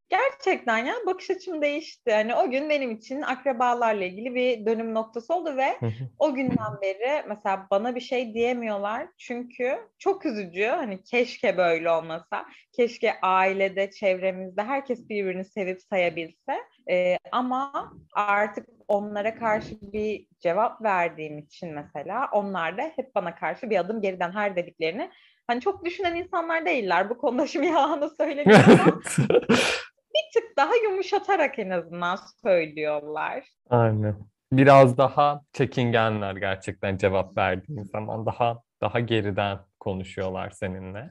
Gerçekten 0.09 0.79
ya 0.79 0.95
bakış 1.07 1.31
açım 1.31 1.63
değişti. 1.63 2.13
Hani 2.13 2.35
o 2.35 2.51
gün 2.51 2.71
benim 2.71 2.91
için 2.91 3.23
akrabalarla 3.23 4.05
ilgili 4.05 4.35
bir 4.35 4.67
dönüm 4.67 4.95
noktası 4.95 5.35
oldu 5.35 5.57
ve 5.57 5.79
o 6.19 6.35
günden 6.35 6.81
beri 6.83 7.25
mesela 7.29 7.67
bana 7.71 7.95
bir 7.95 8.01
şey 8.01 8.35
diyemiyorlar. 8.35 9.09
Çünkü 9.19 9.79
çok 9.99 10.27
üzücü. 10.27 10.67
Hani 10.67 11.03
keşke 11.03 11.57
böyle 11.57 11.91
olmasa. 11.91 12.47
Keşke 12.73 13.21
ailede, 13.23 13.91
çevremizde 13.91 14.63
herkes 14.63 15.09
birbirini 15.09 15.45
sevip 15.45 15.81
sayabilse. 15.83 16.59
Ee, 16.91 17.19
ama 17.33 17.93
artık 18.15 18.69
onlara 18.89 19.35
karşı 19.35 19.77
bir 19.81 20.27
cevap 20.41 20.83
verdiğim 20.83 21.39
için 21.39 21.75
mesela 21.75 22.29
onlar 22.33 22.79
da 22.79 22.83
hep 22.83 23.15
bana 23.15 23.35
karşı 23.35 23.71
bir 23.71 23.79
adım 23.79 24.01
geriden 24.01 24.33
her 24.33 24.57
dediklerini 24.57 25.11
hani 25.47 25.61
çok 25.61 25.85
düşünen 25.85 26.15
insanlar 26.15 26.67
değiller. 26.67 27.11
Bu 27.11 27.19
konuda 27.19 27.47
şimdi 27.47 27.67
yalanı 27.77 28.11
söylemiyorum 28.11 28.81
ama 28.81 29.01
bir 30.15 30.41
tık 30.41 30.57
daha 30.57 30.77
yumuşatarak 30.85 31.59
en 31.59 31.71
azından 31.71 32.19
söylüyorlar. 32.43 33.45
Aynen. 33.71 34.17
Biraz 34.53 34.99
daha 34.99 35.41
çekingenler 35.53 36.37
gerçekten 36.37 36.97
cevap 36.97 37.37
verdiğin 37.37 37.83
zaman 37.83 38.27
daha 38.27 38.63
daha 38.81 39.01
geriden 39.01 39.59
konuşuyorlar 39.81 40.51
seninle. 40.51 41.11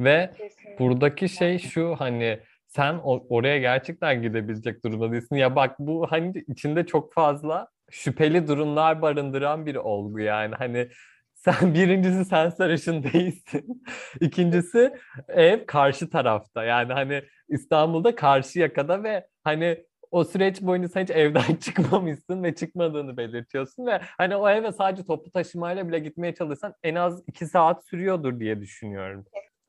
Ve 0.00 0.30
Kesinlikle. 0.36 0.84
buradaki 0.84 1.28
şey 1.28 1.58
şu 1.58 1.94
hani 1.98 2.40
sen 2.76 2.94
o- 3.04 3.26
oraya 3.28 3.58
gerçekten 3.58 4.22
gidebilecek 4.22 4.84
durumda 4.84 5.12
değilsin. 5.12 5.36
Ya 5.36 5.56
bak 5.56 5.76
bu 5.78 6.06
hani 6.10 6.44
içinde 6.48 6.86
çok 6.86 7.12
fazla 7.14 7.68
şüpheli 7.90 8.48
durumlar 8.48 9.02
barındıran 9.02 9.66
bir 9.66 9.76
olgu 9.76 10.20
yani. 10.20 10.54
Hani 10.54 10.88
sen 11.34 11.74
birincisi 11.74 12.24
sen 12.24 12.50
sarışın 12.50 13.02
değilsin. 13.02 13.82
İkincisi 14.20 14.92
ev 15.28 15.66
karşı 15.66 16.10
tarafta. 16.10 16.64
Yani 16.64 16.92
hani 16.92 17.22
İstanbul'da 17.48 18.14
karşı 18.14 18.58
yakada 18.60 19.02
ve 19.02 19.26
hani 19.44 19.84
o 20.10 20.24
süreç 20.24 20.62
boyunca 20.62 20.88
sen 20.88 21.02
hiç 21.02 21.10
evden 21.10 21.56
çıkmamışsın 21.60 22.42
ve 22.42 22.54
çıkmadığını 22.54 23.16
belirtiyorsun 23.16 23.86
ve 23.86 24.00
hani 24.18 24.36
o 24.36 24.48
eve 24.48 24.72
sadece 24.72 25.04
toplu 25.04 25.30
taşımayla 25.30 25.88
bile 25.88 25.98
gitmeye 25.98 26.34
çalışsan 26.34 26.74
en 26.82 26.94
az 26.94 27.22
iki 27.26 27.46
saat 27.46 27.86
sürüyordur 27.86 28.40
diye 28.40 28.60
düşünüyorum. 28.60 29.24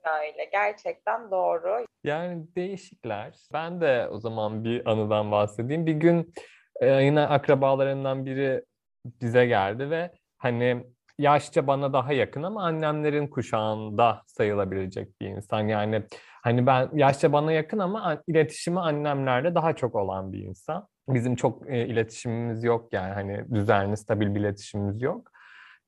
Öyle 0.05 0.45
gerçekten 0.51 1.31
doğru. 1.31 1.85
Yani 2.03 2.55
değişikler. 2.55 3.35
Ben 3.53 3.81
de 3.81 4.07
o 4.12 4.19
zaman 4.19 4.63
bir 4.63 4.91
anıdan 4.91 5.31
bahsedeyim. 5.31 5.85
Bir 5.85 5.93
gün 5.93 6.33
e, 6.81 6.88
yine 7.03 7.21
akrabalarından 7.21 8.25
biri 8.25 8.63
bize 9.05 9.45
geldi 9.45 9.89
ve 9.89 10.12
hani 10.38 10.83
yaşça 11.19 11.67
bana 11.67 11.93
daha 11.93 12.13
yakın 12.13 12.43
ama 12.43 12.63
annemlerin 12.63 13.27
kuşağında 13.27 14.21
sayılabilecek 14.27 15.21
bir 15.21 15.27
insan. 15.27 15.67
Yani 15.67 16.03
hani 16.43 16.67
ben 16.67 16.89
yaşça 16.93 17.33
bana 17.33 17.51
yakın 17.51 17.79
ama 17.79 18.21
iletişimi 18.27 18.79
annemlerle 18.79 19.55
daha 19.55 19.75
çok 19.75 19.95
olan 19.95 20.33
bir 20.33 20.39
insan. 20.39 20.88
Bizim 21.09 21.35
çok 21.35 21.69
e, 21.69 21.88
iletişimimiz 21.88 22.63
yok 22.63 22.93
yani 22.93 23.13
hani 23.13 23.53
düzenli, 23.53 23.97
stabil 23.97 24.35
bir 24.35 24.39
iletişimimiz 24.39 25.01
yok. 25.01 25.31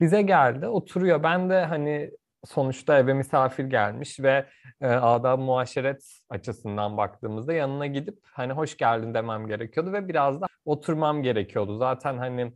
Bize 0.01 0.21
geldi, 0.21 0.67
oturuyor. 0.67 1.23
Ben 1.23 1.49
de 1.49 1.65
hani 1.65 2.11
sonuçta 2.45 2.99
eve 2.99 3.13
misafir 3.13 3.65
gelmiş 3.65 4.19
ve 4.19 4.45
e, 4.81 4.87
adab 4.87 5.39
muaşeret 5.39 6.19
açısından 6.29 6.97
baktığımızda 6.97 7.53
yanına 7.53 7.87
gidip 7.87 8.19
hani 8.33 8.53
hoş 8.53 8.77
geldin 8.77 9.13
demem 9.13 9.47
gerekiyordu 9.47 9.93
ve 9.93 10.07
biraz 10.07 10.41
da 10.41 10.45
oturmam 10.65 11.23
gerekiyordu. 11.23 11.77
Zaten 11.77 12.17
hani 12.17 12.53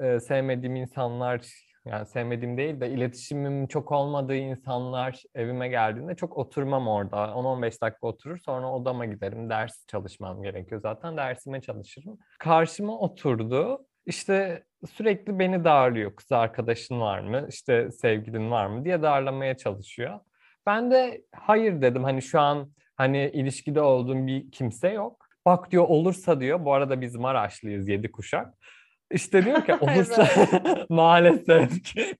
e, 0.00 0.20
sevmediğim 0.20 0.76
insanlar 0.76 1.40
yani 1.84 2.06
sevmediğim 2.06 2.56
değil 2.56 2.80
de 2.80 2.90
iletişimim 2.90 3.66
çok 3.66 3.92
olmadığı 3.92 4.36
insanlar 4.36 5.22
evime 5.34 5.68
geldiğinde 5.68 6.14
çok 6.14 6.38
oturmam 6.38 6.88
orada. 6.88 7.16
10-15 7.16 7.80
dakika 7.80 8.06
oturur 8.06 8.38
sonra 8.38 8.72
odama 8.72 9.04
giderim. 9.06 9.50
Ders 9.50 9.86
çalışmam 9.86 10.42
gerekiyor 10.42 10.80
zaten. 10.80 11.16
Dersime 11.16 11.60
çalışırım. 11.60 12.18
Karşıma 12.38 12.98
oturdu. 12.98 13.86
İşte 14.06 14.64
sürekli 14.90 15.38
beni 15.38 15.64
darlıyor. 15.64 16.16
Kız 16.16 16.32
arkadaşın 16.32 17.00
var 17.00 17.20
mı? 17.20 17.46
İşte 17.50 17.90
sevgilin 17.90 18.50
var 18.50 18.66
mı 18.66 18.84
diye 18.84 19.02
darlamaya 19.02 19.56
çalışıyor. 19.56 20.20
Ben 20.66 20.90
de 20.90 21.24
hayır 21.32 21.82
dedim. 21.82 22.04
Hani 22.04 22.22
şu 22.22 22.40
an 22.40 22.72
hani 22.96 23.30
ilişkide 23.34 23.80
olduğum 23.80 24.26
bir 24.26 24.50
kimse 24.50 24.88
yok. 24.88 25.26
Bak 25.46 25.70
diyor 25.70 25.84
olursa 25.88 26.40
diyor. 26.40 26.64
Bu 26.64 26.74
arada 26.74 27.00
biz 27.00 27.16
Maraşlıyız 27.16 27.88
yedi 27.88 28.12
kuşak. 28.12 28.54
İşte 29.10 29.44
diyor 29.44 29.64
ki 29.64 29.74
olursa 29.80 30.28
maalesef 30.88 31.82
ki 31.82 32.14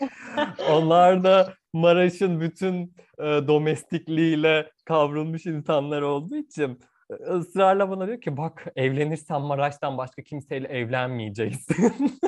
onlar 0.70 1.24
da 1.24 1.54
Maraş'ın 1.72 2.40
bütün 2.40 2.94
e, 3.18 3.24
domestikliğiyle 3.24 4.70
kavrulmuş 4.84 5.46
insanlar 5.46 6.02
olduğu 6.02 6.36
için 6.36 6.80
ısrarla 7.10 7.90
bana 7.90 8.06
diyor 8.06 8.20
ki 8.20 8.36
bak 8.36 8.66
evlenirsen 8.76 9.40
Maraş'tan 9.40 9.98
başka 9.98 10.22
kimseyle 10.22 10.68
evlenmeyeceksin. 10.68 11.92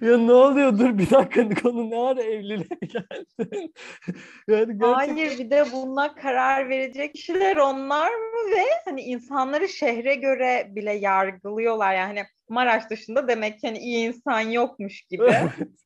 ya 0.00 0.18
ne 0.18 0.32
oluyor 0.32 0.78
dur 0.78 0.98
bir 0.98 1.10
dakika 1.10 1.62
konu 1.62 1.90
ne 1.90 1.98
ara 1.98 2.22
evliliğe 2.22 2.78
geldin? 2.80 3.74
yani 4.48 4.78
gerçekten... 4.78 4.92
Hayır 4.92 5.38
bir 5.38 5.50
de 5.50 5.64
buna 5.72 6.14
karar 6.14 6.68
verecek 6.68 7.14
kişiler 7.14 7.56
onlar 7.56 8.10
mı 8.10 8.50
ve 8.56 8.64
hani 8.84 9.02
insanları 9.02 9.68
şehre 9.68 10.14
göre 10.14 10.66
bile 10.70 10.92
yargılıyorlar 10.92 11.94
yani 11.94 12.24
Maraş 12.50 12.90
dışında 12.90 13.28
demek 13.28 13.60
ki 13.60 13.66
hani 13.68 13.78
iyi 13.78 14.06
insan 14.08 14.40
yokmuş 14.40 15.02
gibi. 15.02 15.32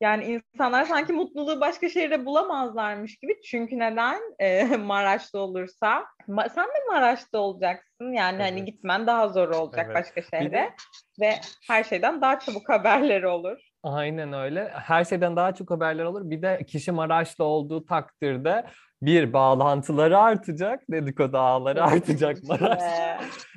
Yani 0.00 0.24
insanlar 0.54 0.84
sanki 0.84 1.12
mutluluğu 1.12 1.60
başka 1.60 1.88
şehirde 1.88 2.26
bulamazlarmış 2.26 3.16
gibi. 3.16 3.40
Çünkü 3.40 3.78
neden? 3.78 4.20
Ee, 4.38 4.64
Maraş'ta 4.76 5.38
olursa. 5.38 6.04
Ma- 6.28 6.50
sen 6.54 6.64
de 6.64 6.90
Maraş'ta 6.90 7.38
olacaksın. 7.38 8.12
Yani 8.12 8.42
hani 8.42 8.58
Evet. 8.58 8.66
gitmen 8.66 9.06
daha 9.06 9.28
zor 9.28 9.48
olacak 9.48 9.84
Evet. 9.86 9.96
başka 9.96 10.22
şehre. 10.22 10.52
de- 10.52 10.72
Ve 11.20 11.30
her 11.68 11.84
şeyden 11.84 12.20
daha 12.20 12.38
çabuk 12.40 12.68
haberleri 12.68 13.26
olur. 13.26 13.58
Aynen 13.82 14.32
öyle. 14.32 14.68
Her 14.74 15.04
şeyden 15.04 15.36
daha 15.36 15.54
çok 15.54 15.70
haberler 15.70 16.04
olur. 16.04 16.30
Bir 16.30 16.42
de 16.42 16.60
kişi 16.66 16.92
Maraşlı 16.92 17.44
olduğu 17.44 17.86
takdirde 17.86 18.64
bir 19.02 19.32
bağlantıları 19.32 20.18
artacak, 20.18 20.80
dedikodu 20.90 21.38
ağları 21.38 21.84
artacak 21.84 22.36
Maraş. 22.42 22.82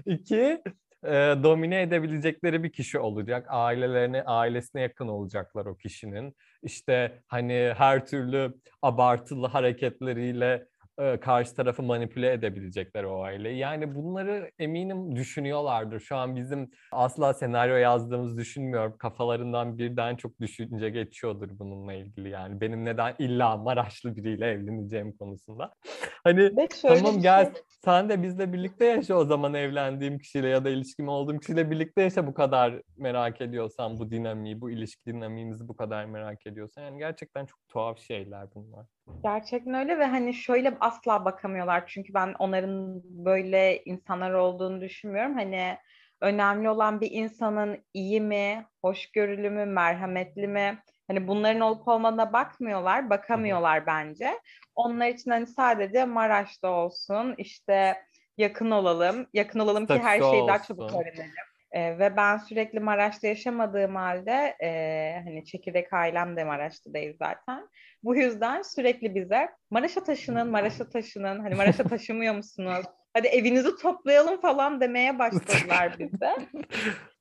İki, 0.06 0.62
e, 1.08 1.44
domine 1.44 1.82
edebilecekleri 1.82 2.64
bir 2.64 2.72
kişi 2.72 3.00
olacak. 3.00 3.46
Ailelerine, 3.50 4.24
ailesine 4.24 4.82
yakın 4.82 5.08
olacaklar 5.08 5.66
o 5.66 5.78
kişinin. 5.78 6.36
İşte 6.64 7.24
hani 7.28 7.74
her 7.78 8.06
türlü 8.06 8.54
abartılı 8.82 9.48
hareketleriyle 9.48 10.68
e, 11.00 11.20
karşı 11.20 11.56
tarafı 11.56 11.84
manipüle 11.84 12.34
edebilecekler 12.34 13.04
o 13.04 13.22
aileyi. 13.24 13.58
Yani 13.58 13.96
bunları 13.96 14.52
eminim 14.60 15.16
düşünüyorlardır. 15.16 16.00
Şu 16.00 16.16
an 16.16 16.36
bizim 16.36 16.72
asla 16.92 17.34
senaryo 17.34 17.76
yazdığımız 17.76 18.38
düşünmüyorum. 18.38 18.98
Kafalarından 18.98 19.78
birden 19.78 20.16
çok 20.16 20.40
düşünce 20.42 20.90
geçiyordur 20.90 21.50
bununla 21.52 21.94
ilgili. 21.94 22.30
Yani 22.30 22.62
benim 22.62 22.86
neden 22.86 23.16
illa 23.20 23.58
Maraşlı 23.58 24.16
biriyle 24.16 24.46
evleneceğim 24.46 25.18
konusunda. 25.18 25.74
Hani 26.24 26.52
Tamam 26.82 27.18
bir 27.18 27.22
gel 27.22 27.44
şey- 27.46 27.54
sen 27.86 28.10
de 28.10 28.24
bizle 28.24 28.54
birlikte 28.54 28.86
yaşa 28.86 29.16
o 29.16 29.26
zaman 29.26 29.54
evlendiğim 29.54 30.20
kişiyle 30.20 30.48
ya 30.50 30.66
da 30.66 30.70
ilişkim 30.70 31.08
olduğum 31.08 31.40
kişiyle 31.40 31.72
birlikte 31.72 32.02
yaşa 32.02 32.28
bu 32.28 32.34
kadar 32.34 32.82
merak 32.98 33.42
ediyorsan 33.42 34.00
bu 34.00 34.12
dinamiği, 34.12 34.62
bu 34.62 34.72
ilişki 34.72 35.06
dinamiğimizi 35.06 35.68
bu 35.68 35.76
kadar 35.76 36.06
merak 36.06 36.48
ediyorsan. 36.48 36.82
Yani 36.82 36.98
gerçekten 36.98 37.46
çok 37.46 37.60
tuhaf 37.78 38.00
şeyler 38.00 38.48
bunlar. 38.56 38.86
Gerçekten 39.24 39.74
öyle 39.74 40.00
ve 40.00 40.06
hani 40.06 40.34
şöyle 40.34 40.78
asla 40.80 41.26
bakamıyorlar 41.26 41.88
çünkü 41.88 42.14
ben 42.14 42.36
onların 42.40 43.02
böyle 43.26 43.84
insanlar 43.84 44.34
olduğunu 44.34 44.82
düşünmüyorum. 44.82 45.34
Hani 45.34 45.78
önemli 46.22 46.70
olan 46.70 47.02
bir 47.02 47.12
insanın 47.12 47.78
iyi 47.94 48.22
mi, 48.22 48.66
hoşgörülü 48.82 49.50
mü, 49.50 49.66
merhametli 49.66 50.48
mi? 50.48 50.80
Hani 51.08 51.28
bunların 51.28 51.62
olup 51.62 51.88
olmadığına 51.88 52.34
bakmıyorlar, 52.34 53.10
bakamıyorlar 53.10 53.86
bence. 53.86 54.40
Onlar 54.76 55.08
için 55.08 55.32
hani 55.32 55.48
sadece 55.48 56.06
Maraş'ta 56.06 56.70
olsun, 56.70 57.36
işte 57.38 58.04
yakın 58.38 58.72
olalım, 58.72 59.28
yakın 59.34 59.60
olalım 59.60 59.86
ki 59.86 60.00
her 60.00 60.22
Statüsü 60.22 60.32
şeyi 60.32 60.48
daha 60.48 60.64
çabuk 60.64 60.84
olsun. 60.84 61.00
öğrenelim. 61.00 61.47
Ee, 61.78 62.00
ve 62.00 62.18
ben 62.18 62.38
sürekli 62.38 62.80
Maraş'ta 62.80 63.28
yaşamadığım 63.28 63.96
halde 63.96 64.56
e, 64.64 65.22
hani 65.26 65.46
çekirdek 65.46 65.94
ailem 65.94 66.38
de 66.38 66.44
Maraş'ta 66.44 66.94
değil 66.94 67.16
zaten. 67.20 67.68
Bu 68.04 68.16
yüzden 68.16 68.62
sürekli 68.62 69.16
bize 69.16 69.50
Maraş'a 69.70 70.04
taşının, 70.04 70.52
Maraş'a 70.52 70.90
taşının, 70.90 71.40
hani 71.40 71.56
Maraş'a 71.56 71.84
taşımıyor 71.90 72.36
musunuz? 72.36 72.86
Hadi 73.14 73.28
evinizi 73.28 73.76
toplayalım 73.76 74.42
falan 74.42 74.82
demeye 74.82 75.20
başladılar 75.20 75.96
bize. 76.00 76.36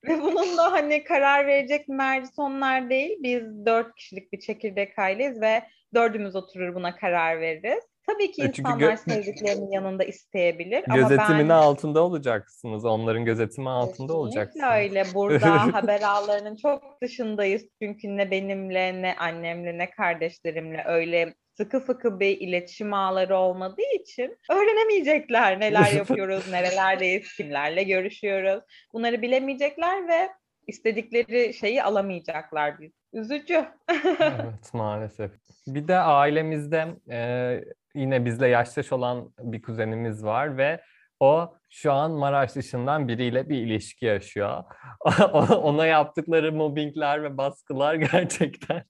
Ve 0.09 0.21
bunun 0.23 0.57
da 0.57 0.73
hani 0.73 1.05
karar 1.05 1.47
verecek 1.47 1.89
merci 1.89 2.33
onlar 2.37 2.91
değil. 2.91 3.17
Biz 3.23 3.67
dört 3.67 3.95
kişilik 3.95 4.33
bir 4.33 4.41
çekirdek 4.41 4.99
aileyiz 4.99 5.41
ve 5.41 5.63
dördümüz 5.95 6.37
oturur 6.37 6.75
buna 6.75 6.97
karar 6.97 7.41
veririz. 7.41 7.85
Tabii 8.07 8.33
ki 8.33 8.43
E 8.43 8.47
insanlar 8.47 8.81
gö- 8.81 8.97
sevdiklerinin 9.11 9.71
yanında 9.71 10.05
isteyebilir 10.05 10.85
ama 10.89 10.97
Gözetiminin 10.97 11.49
ben 11.49 11.55
altında 11.55 12.03
olacaksınız. 12.03 12.85
Onların 12.85 13.25
gözetimi 13.25 13.71
altında 13.71 13.89
Kesinlikle 13.93 14.15
olacaksınız. 14.15 14.67
öyle. 14.75 15.05
Burada 15.15 15.73
haber 15.75 16.03
ağlarının 16.03 16.57
çok 16.57 17.03
dışındayız. 17.03 17.63
Çünkü 17.83 18.17
ne 18.17 18.31
benimle, 18.31 19.03
ne 19.03 19.15
annemle, 19.19 19.79
ne 19.79 19.91
kardeşlerimle 19.91 20.85
öyle 20.87 21.35
sıkı 21.57 21.81
fıkı 21.81 22.21
bir 22.21 22.41
iletişim 22.41 22.95
ağları 22.95 23.37
olmadığı 23.37 23.95
için 24.01 24.39
öğrenemeyecekler 24.51 25.61
neler 25.61 25.93
yapıyoruz, 25.97 26.51
nerelerdeyiz, 26.51 27.37
kimlerle 27.37 27.83
görüşüyoruz. 27.83 28.65
Bunları 28.93 29.23
bilemeyecekler 29.23 30.09
ve 30.09 30.29
istedikleri 30.67 31.55
şeyi 31.55 31.83
alamayacaklar 31.83 32.81
biz. 32.81 32.93
Üzücü. 33.13 33.65
Evet 34.21 34.75
maalesef. 34.75 35.31
Bir 35.67 35.89
de 35.89 35.97
ailemizde 35.99 36.87
e, 37.11 37.19
yine 37.97 38.25
bizle 38.25 38.49
yaştaş 38.49 38.93
olan 38.93 39.33
bir 39.41 39.63
kuzenimiz 39.63 40.25
var 40.25 40.59
ve 40.59 40.81
o 41.21 41.55
şu 41.71 41.93
an 41.93 42.13
Maraş 42.13 42.57
dışından 42.57 43.09
biriyle 43.09 43.49
bir 43.49 43.57
ilişki 43.57 44.07
yaşıyor. 44.07 44.65
Ona 45.63 45.87
yaptıkları 45.87 46.53
mobbingler 46.53 47.23
ve 47.23 47.37
baskılar 47.37 47.95
gerçekten 48.13 48.85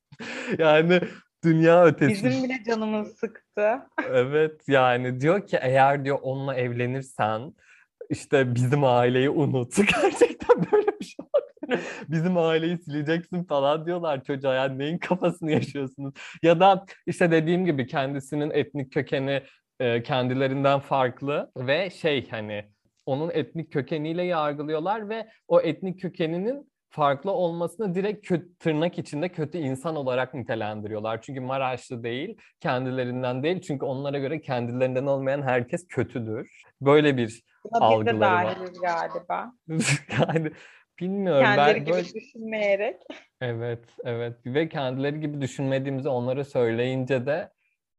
yani 0.58 1.00
dünya 1.44 1.84
ötesi. 1.84 2.24
Bizim 2.24 2.44
bile 2.44 2.64
canımız 2.66 3.16
sıktı. 3.18 3.80
Evet 4.10 4.60
yani 4.68 5.20
diyor 5.20 5.46
ki 5.46 5.58
eğer 5.60 6.04
diyor 6.04 6.18
onunla 6.22 6.54
evlenirsen 6.54 7.52
işte 8.10 8.54
bizim 8.54 8.84
aileyi 8.84 9.30
unut. 9.30 9.76
Gerçekten 10.02 10.72
böyle. 10.72 10.85
Bizim 12.08 12.36
aileyi 12.36 12.78
sileceksin 12.78 13.44
falan 13.44 13.86
diyorlar 13.86 14.24
çocuğa. 14.24 14.54
Yani 14.54 14.78
neyin 14.78 14.98
kafasını 14.98 15.50
yaşıyorsunuz? 15.50 16.14
Ya 16.42 16.60
da 16.60 16.84
işte 17.06 17.30
dediğim 17.30 17.64
gibi 17.64 17.86
kendisinin 17.86 18.50
etnik 18.50 18.92
kökeni 18.92 19.42
e, 19.80 20.02
kendilerinden 20.02 20.80
farklı 20.80 21.50
ve 21.56 21.90
şey 21.90 22.28
hani 22.30 22.64
onun 23.06 23.30
etnik 23.30 23.72
kökeniyle 23.72 24.22
yargılıyorlar 24.22 25.08
ve 25.08 25.28
o 25.48 25.60
etnik 25.60 26.00
kökeninin 26.00 26.70
farklı 26.90 27.30
olmasını 27.30 27.94
direkt 27.94 28.28
kötü, 28.28 28.56
tırnak 28.58 28.98
içinde 28.98 29.28
kötü 29.28 29.58
insan 29.58 29.96
olarak 29.96 30.34
nitelendiriyorlar. 30.34 31.22
Çünkü 31.22 31.40
Maraşlı 31.40 32.02
değil, 32.02 32.36
kendilerinden 32.60 33.42
değil. 33.42 33.60
Çünkü 33.60 33.84
onlara 33.84 34.18
göre 34.18 34.40
kendilerinden 34.40 35.06
olmayan 35.06 35.42
herkes 35.42 35.86
kötüdür. 35.88 36.62
Böyle 36.80 37.16
bir 37.16 37.42
Buna 37.64 37.84
algıları 37.84 38.20
var. 38.20 38.56
galiba. 38.82 39.52
yani 40.18 40.52
bilmiyorum. 41.00 41.44
Kendileri 41.44 41.74
ben 41.76 41.84
gibi 41.84 41.94
böyle... 41.94 42.14
düşünmeyerek. 42.14 42.96
Evet, 43.40 43.84
evet. 44.04 44.36
Ve 44.46 44.68
kendileri 44.68 45.20
gibi 45.20 45.40
düşünmediğimizi 45.40 46.08
onlara 46.08 46.44
söyleyince 46.44 47.26
de 47.26 47.50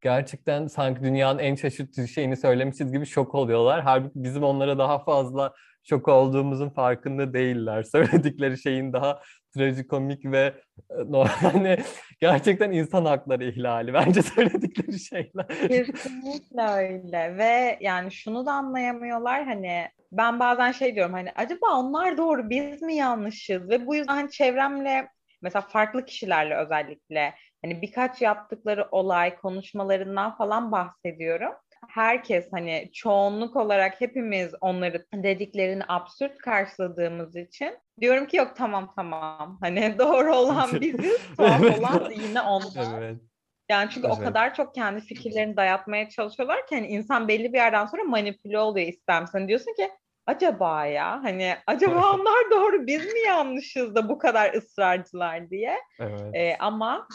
gerçekten 0.02 0.68
sanki 0.68 1.04
dünyanın 1.04 1.40
en 1.40 1.56
şaşırtıcı 1.56 2.08
şeyini 2.08 2.38
söylemişiz 2.38 2.92
gibi 2.92 3.06
şok 3.06 3.36
oluyorlar. 3.36 3.82
Halbuki 3.82 4.24
bizim 4.24 4.44
onlara 4.44 4.78
daha 4.78 5.04
fazla 5.04 5.54
şok 5.84 6.08
olduğumuzun 6.08 6.70
farkında 6.70 7.34
değiller. 7.34 7.84
Söyledikleri 7.92 8.58
şeyin 8.58 8.94
daha 8.94 9.22
trajikomik 9.54 10.26
ve 10.26 10.54
e, 10.92 11.18
hani 11.24 11.78
gerçekten 12.20 12.72
insan 12.72 13.06
hakları 13.06 13.46
ihlali 13.46 13.94
bence 13.94 14.22
söyledikleri 14.22 15.00
şeyler. 15.00 15.48
Kesinlikle 15.48 16.62
öyle 16.62 17.38
ve 17.38 17.78
yani 17.82 18.12
şunu 18.12 18.46
da 18.46 18.52
anlayamıyorlar 18.52 19.46
hani 19.46 19.88
ben 20.12 20.40
bazen 20.40 20.72
şey 20.72 20.96
diyorum 20.96 21.14
hani 21.14 21.32
acaba 21.36 21.80
onlar 21.80 22.18
doğru 22.18 22.50
biz 22.50 22.82
mi 22.82 22.96
yanlışız 22.96 23.70
ve 23.70 23.86
bu 23.88 23.96
yüzden 23.96 24.14
hani 24.14 24.32
çevremle 24.32 25.08
mesela 25.42 25.62
farklı 25.62 26.06
kişilerle 26.06 26.56
özellikle 26.56 27.34
hani 27.66 27.82
birkaç 27.82 28.22
yaptıkları 28.22 28.88
olay 28.92 29.36
konuşmalarından 29.36 30.38
falan 30.38 30.72
bahsediyorum. 30.72 31.54
Herkes 31.88 32.48
hani 32.52 32.90
çoğunluk 32.94 33.56
olarak 33.56 34.02
hepimiz 34.02 34.54
onları 34.62 35.06
dediklerini 35.14 35.84
absürt 35.88 36.38
karşıladığımız 36.38 37.36
için 37.36 37.78
diyorum 38.02 38.26
ki 38.26 38.38
yok 38.38 38.54
tamam 38.56 38.94
tamam 38.96 39.58
hani 39.62 39.96
doğru 40.00 40.36
olan 40.36 40.70
biziz 40.82 41.18
tuhaf 41.38 41.64
Evet. 41.64 41.80
olan 41.80 42.12
yine 42.12 42.42
onlar. 42.42 43.02
Evet. 43.02 43.18
Yani 43.70 43.90
çünkü 43.90 44.08
o 44.08 44.14
Evet. 44.16 44.24
kadar 44.28 44.54
çok 44.54 44.76
kendi 44.76 45.02
fikirlerini 45.02 45.58
dayatmaya 45.58 46.10
çalışıyorlar 46.10 46.68
ki 46.68 46.76
hani 46.76 46.88
insan 46.88 47.28
belli 47.28 47.54
bir 47.54 47.58
yerden 47.58 47.86
sonra 47.86 48.04
manipüle 48.04 48.60
oluyor 48.60 48.88
istemsen. 48.88 49.48
Diyorsun 49.48 49.74
ki 49.76 49.90
acaba 50.26 50.86
ya 50.86 51.24
hani 51.24 51.56
acaba 51.68 51.96
onlar 52.14 52.52
doğru 52.52 52.88
biz 52.88 53.06
mi 53.14 53.20
yanlışız 53.20 53.96
da 53.96 54.10
bu 54.10 54.18
kadar 54.18 54.54
ısrarcılar 54.54 55.50
diye. 55.50 55.78
Evet. 56.00 56.36
Ee, 56.36 56.56
ama 56.60 57.08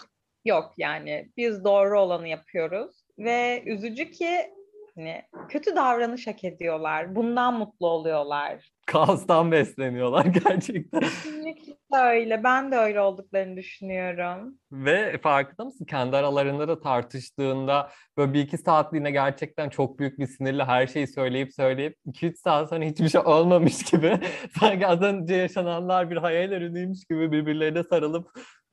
yok 0.44 0.72
yani 0.76 1.30
biz 1.36 1.64
doğru 1.64 2.00
olanı 2.00 2.28
yapıyoruz 2.28 3.01
ve 3.24 3.62
üzücü 3.66 4.10
ki 4.10 4.50
hani 4.94 5.22
kötü 5.48 5.76
davranış 5.76 6.26
hak 6.26 6.44
ediyorlar. 6.44 7.14
Bundan 7.16 7.54
mutlu 7.54 7.86
oluyorlar. 7.86 8.72
Kaostan 8.86 9.52
besleniyorlar 9.52 10.24
gerçekten. 10.44 11.00
Kesinlikle 11.00 11.72
öyle. 11.92 12.44
Ben 12.44 12.72
de 12.72 12.76
öyle 12.76 13.00
olduklarını 13.00 13.56
düşünüyorum. 13.56 14.58
Ve 14.72 15.18
farkında 15.18 15.64
mısın? 15.64 15.84
Kendi 15.84 16.16
aralarında 16.16 16.68
da 16.68 16.80
tartıştığında 16.80 17.90
böyle 18.16 18.32
bir 18.32 18.40
iki 18.40 18.58
saatliğine 18.58 19.10
gerçekten 19.10 19.68
çok 19.68 19.98
büyük 19.98 20.18
bir 20.18 20.26
sinirle 20.26 20.64
her 20.64 20.86
şeyi 20.86 21.06
söyleyip 21.06 21.54
söyleyip 21.54 21.96
iki 22.06 22.26
üç 22.26 22.38
saat 22.38 22.68
sonra 22.68 22.84
hiçbir 22.84 23.08
şey 23.08 23.20
olmamış 23.20 23.82
gibi 23.82 24.20
sanki 24.60 24.86
az 24.86 25.02
önce 25.02 25.34
yaşananlar 25.34 26.10
bir 26.10 26.16
hayal 26.16 26.52
ürünüymüş 26.52 27.04
gibi 27.10 27.32
birbirlerine 27.32 27.82
sarılıp 27.84 28.30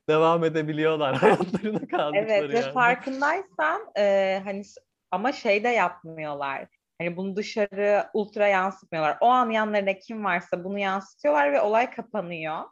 devam 0.10 0.44
edebiliyorlar 0.44 1.16
hayatlarına 1.22 1.88
kaldıkları 1.88 2.18
Evet 2.18 2.50
ve 2.50 2.58
yerde. 2.58 2.72
farkındaysan 2.72 3.92
e, 3.98 4.42
hani 4.44 4.64
ama 5.12 5.32
şey 5.32 5.64
de 5.64 5.70
yapmıyorlar. 5.70 6.68
Hani 7.02 7.18
bunu 7.18 7.36
dışarı 7.36 8.06
ultra 8.14 8.48
yansıtmıyorlar. 8.48 9.18
O 9.22 9.26
an 9.26 9.50
yanlarında 9.50 10.00
kim 10.00 10.24
varsa 10.24 10.64
bunu 10.64 10.80
yansıtıyorlar 10.80 11.54
ve 11.54 11.62
olay 11.62 11.92
kapanıyor. 11.92 12.64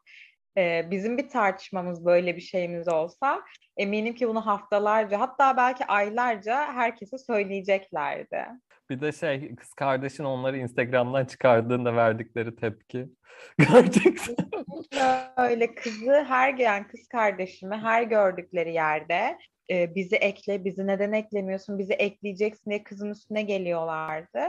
E, 0.58 0.92
bizim 0.92 1.18
bir 1.18 1.30
tartışmamız 1.30 2.06
böyle 2.06 2.36
bir 2.36 2.42
şeyimiz 2.42 2.88
olsa 2.88 3.42
eminim 3.78 4.16
ki 4.16 4.28
bunu 4.28 4.46
haftalarca 4.46 5.20
hatta 5.20 5.58
belki 5.58 5.86
aylarca 5.86 6.74
herkese 6.74 7.18
söyleyeceklerdi. 7.18 8.46
Bir 8.90 9.02
de 9.02 9.12
şey 9.12 9.56
kız 9.56 9.74
kardeşin 9.74 10.24
onları 10.24 10.58
Instagram'dan 10.58 11.26
çıkardığında 11.26 11.96
verdikleri 11.96 12.56
tepki. 12.56 13.10
Gerçekten. 13.60 14.36
Öyle 15.38 15.76
kızı 15.76 16.24
her 16.24 16.50
gelen 16.50 16.88
kız 16.88 17.08
kardeşimi 17.08 17.76
her 17.76 18.04
gördükleri 18.04 18.74
yerde 18.74 19.38
e, 19.70 19.96
bizi 19.96 20.16
ekle, 20.16 20.66
bizi 20.66 20.88
neden 20.88 21.12
eklemiyorsun, 21.12 21.80
bizi 21.80 21.94
ekleyeceksin 21.94 22.72
diye 22.72 22.84
kızın 22.84 23.12
üstüne 23.12 23.42
geliyorlardı. 23.42 24.40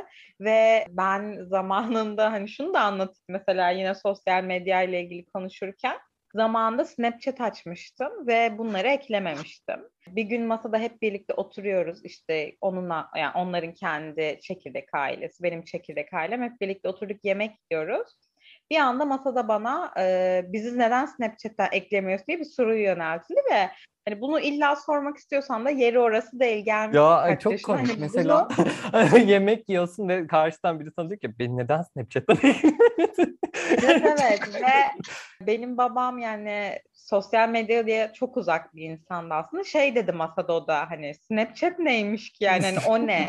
Ve 0.40 0.86
ben 0.90 1.44
zamanında 1.48 2.32
hani 2.32 2.48
şunu 2.48 2.74
da 2.74 2.80
anlatayım 2.80 3.24
mesela 3.28 3.70
yine 3.70 3.94
sosyal 3.94 4.44
medya 4.44 4.82
ile 4.82 5.02
ilgili 5.02 5.26
konuşurken 5.26 5.98
zamanında 6.34 6.84
Snapchat 6.84 7.40
açmıştım 7.40 8.26
ve 8.26 8.58
bunları 8.58 8.88
eklememiştim. 8.88 9.80
Bir 10.06 10.22
gün 10.22 10.46
masada 10.46 10.78
hep 10.78 11.02
birlikte 11.02 11.34
oturuyoruz 11.34 12.04
işte 12.04 12.56
onunla 12.60 13.10
yani 13.16 13.32
onların 13.34 13.74
kendi 13.74 14.38
çekirdek 14.42 14.88
ailesi, 14.94 15.42
benim 15.42 15.64
çekirdek 15.64 16.14
ailem 16.14 16.42
hep 16.42 16.60
birlikte 16.60 16.88
oturduk 16.88 17.24
yemek 17.24 17.52
yiyoruz. 17.70 18.27
Bir 18.70 18.76
anda 18.76 19.04
masada 19.04 19.48
bana 19.48 19.92
e, 19.98 20.42
bizi 20.48 20.78
neden 20.78 21.06
Snapchat'ten 21.06 21.68
eklemiyorsun 21.72 22.26
diye 22.26 22.38
bir 22.38 22.44
soru 22.44 22.76
yöneltildi 22.76 23.40
ve 23.52 23.70
hani 24.08 24.20
bunu 24.20 24.40
illa 24.40 24.76
sormak 24.76 25.16
istiyorsan 25.16 25.64
da 25.64 25.70
yeri 25.70 25.98
orası 25.98 26.40
değil 26.40 26.64
gelmiş. 26.64 26.96
Ya 26.96 27.38
çok 27.38 27.52
yaşına. 27.52 27.76
komik. 27.76 27.90
Hani 27.90 28.00
Mesela 28.00 28.48
bunu- 28.58 29.18
yemek 29.30 29.68
yiyorsun 29.68 30.08
ve 30.08 30.26
karşıdan 30.26 30.80
biri 30.80 30.90
sana 30.96 31.08
diyor 31.08 31.20
ki 31.20 31.38
beni 31.38 31.56
neden 31.56 31.82
Snapchat'ten 31.82 32.36
eklemedin? 32.36 33.38
Evet 33.82 34.02
evet 34.04 34.40
ve 34.54 35.02
benim 35.46 35.78
babam 35.78 36.18
yani 36.18 36.78
sosyal 36.92 37.48
medya 37.48 37.86
diye 37.86 38.10
çok 38.14 38.36
uzak 38.36 38.74
bir 38.74 38.82
insandı 38.82 39.34
aslında. 39.34 39.64
Şey 39.64 39.94
dedi 39.94 40.12
masada 40.12 40.52
o 40.52 40.66
da 40.66 40.90
hani 40.90 41.14
Snapchat 41.14 41.78
neymiş 41.78 42.30
ki 42.30 42.44
yani 42.44 42.64
hani 42.64 42.78
o 42.86 43.06
ne? 43.06 43.28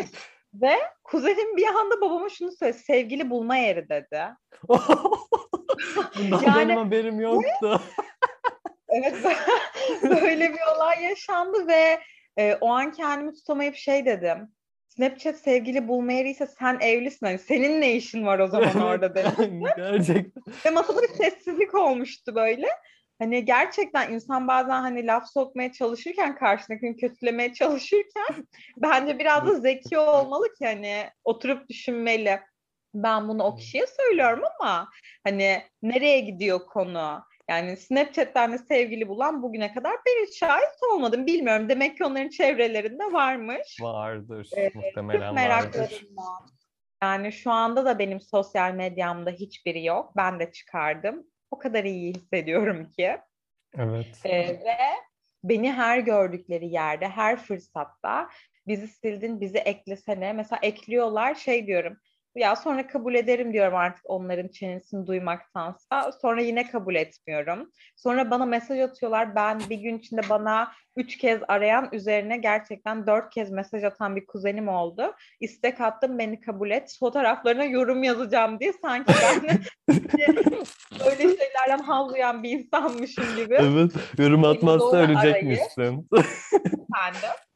Ve 0.53 0.75
kuzenim 1.03 1.57
bir 1.57 1.67
anda 1.67 2.01
babama 2.01 2.29
şunu 2.29 2.51
söyledi. 2.51 2.77
Sevgili 2.77 3.29
bulma 3.29 3.57
yeri 3.57 3.89
dedi. 3.89 4.23
Bundan 6.17 6.41
Yani- 6.41 6.69
benim 6.69 6.77
haberim 6.77 7.19
yoktu. 7.19 7.81
Evet 8.91 9.15
böyle 10.03 10.53
bir 10.53 10.75
olay 10.75 11.03
yaşandı 11.03 11.67
ve 11.67 11.99
e, 12.37 12.55
o 12.61 12.69
an 12.69 12.91
kendimi 12.91 13.33
tutamayıp 13.33 13.75
şey 13.75 14.05
dedim. 14.05 14.37
Snapchat 14.87 15.35
sevgili 15.35 15.87
bulma 15.87 16.11
yeriyse 16.11 16.47
sen 16.47 16.77
evlisin. 16.81 17.25
Hani 17.25 17.39
senin 17.39 17.81
ne 17.81 17.93
işin 17.93 18.25
var 18.25 18.39
o 18.39 18.47
zaman 18.47 18.81
orada 18.81 19.15
dedim. 19.15 19.61
Gerçekten. 19.77 20.43
Ve 20.65 20.69
masada 20.69 21.01
bir 21.01 21.07
sessizlik 21.07 21.75
olmuştu 21.75 22.35
böyle. 22.35 22.67
Hani 23.19 23.45
gerçekten 23.45 24.13
insan 24.13 24.47
bazen 24.47 24.81
hani 24.81 25.07
laf 25.07 25.31
sokmaya 25.31 25.71
çalışırken 25.71 26.35
karşındakini 26.35 26.97
kötülemeye 26.97 27.53
çalışırken 27.53 28.47
bence 28.77 29.19
biraz 29.19 29.47
da 29.47 29.59
zeki 29.59 29.97
olmalı 29.97 30.45
ki 30.53 30.65
hani 30.65 31.09
oturup 31.23 31.69
düşünmeli. 31.69 32.39
Ben 32.93 33.27
bunu 33.27 33.43
o 33.43 33.55
kişiye 33.55 33.85
söylüyorum 33.87 34.43
ama 34.59 34.89
hani 35.23 35.61
nereye 35.81 36.19
gidiyor 36.19 36.59
konu? 36.65 37.23
Yani 37.49 37.77
Snapchat'ten 37.77 38.53
de 38.53 38.57
sevgili 38.57 39.07
bulan 39.07 39.43
bugüne 39.43 39.73
kadar 39.73 39.93
ben 39.93 40.25
hiç 40.25 40.39
şahit 40.39 40.83
olmadım. 40.93 41.25
Bilmiyorum. 41.25 41.69
Demek 41.69 41.97
ki 41.97 42.05
onların 42.05 42.29
çevrelerinde 42.29 43.03
varmış. 43.03 43.77
Vardır. 43.81 44.49
Ee, 44.57 44.71
muhtemelen 44.75 45.35
vardır. 45.35 46.07
Yani 47.03 47.31
şu 47.31 47.51
anda 47.51 47.85
da 47.85 47.99
benim 47.99 48.21
sosyal 48.21 48.73
medyamda 48.73 49.29
hiçbiri 49.29 49.85
yok. 49.85 50.13
Ben 50.17 50.39
de 50.39 50.51
çıkardım. 50.51 51.23
O 51.51 51.57
kadar 51.57 51.83
iyi 51.83 52.13
hissediyorum 52.13 52.91
ki. 52.91 53.17
Evet. 53.77 54.25
Ee, 54.25 54.47
ve 54.47 54.77
beni 55.43 55.71
her 55.71 55.99
gördükleri 55.99 56.67
yerde, 56.67 57.07
her 57.07 57.37
fırsatta 57.37 58.29
bizi 58.67 58.87
sildin, 58.87 59.41
bizi 59.41 59.57
eklesene. 59.57 60.33
Mesela 60.33 60.59
ekliyorlar 60.61 61.35
şey 61.35 61.67
diyorum. 61.67 61.97
Ya 62.35 62.55
sonra 62.55 62.87
kabul 62.87 63.15
ederim 63.15 63.53
diyorum 63.53 63.75
artık 63.75 64.09
onların 64.09 64.47
çenesini 64.47 65.07
duymaktansa. 65.07 66.11
Sonra 66.21 66.41
yine 66.41 66.67
kabul 66.67 66.95
etmiyorum. 66.95 67.71
Sonra 67.95 68.31
bana 68.31 68.45
mesaj 68.45 68.79
atıyorlar. 68.79 69.35
Ben 69.35 69.59
bir 69.69 69.77
gün 69.77 69.97
içinde 69.97 70.21
bana 70.29 70.71
üç 70.95 71.17
kez 71.17 71.41
arayan 71.47 71.89
üzerine 71.91 72.37
gerçekten 72.37 73.07
dört 73.07 73.33
kez 73.33 73.51
mesaj 73.51 73.83
atan 73.83 74.15
bir 74.15 74.25
kuzenim 74.25 74.67
oldu. 74.67 75.15
İstek 75.39 75.81
attım 75.81 76.19
beni 76.19 76.39
kabul 76.39 76.71
et. 76.71 76.97
Fotoğraflarına 76.99 77.63
yorum 77.63 78.03
yazacağım 78.03 78.59
diye 78.59 78.73
sanki 78.81 79.13
ben 79.23 79.59
böyle 81.05 81.17
şeylerden 81.17 81.83
havlayan 81.83 82.43
bir 82.43 82.49
insanmışım 82.49 83.35
gibi. 83.35 83.55
Evet. 83.59 83.91
Yorum 84.17 84.43
atmazsa 84.43 84.97
ölecekmişsin. 84.97 86.07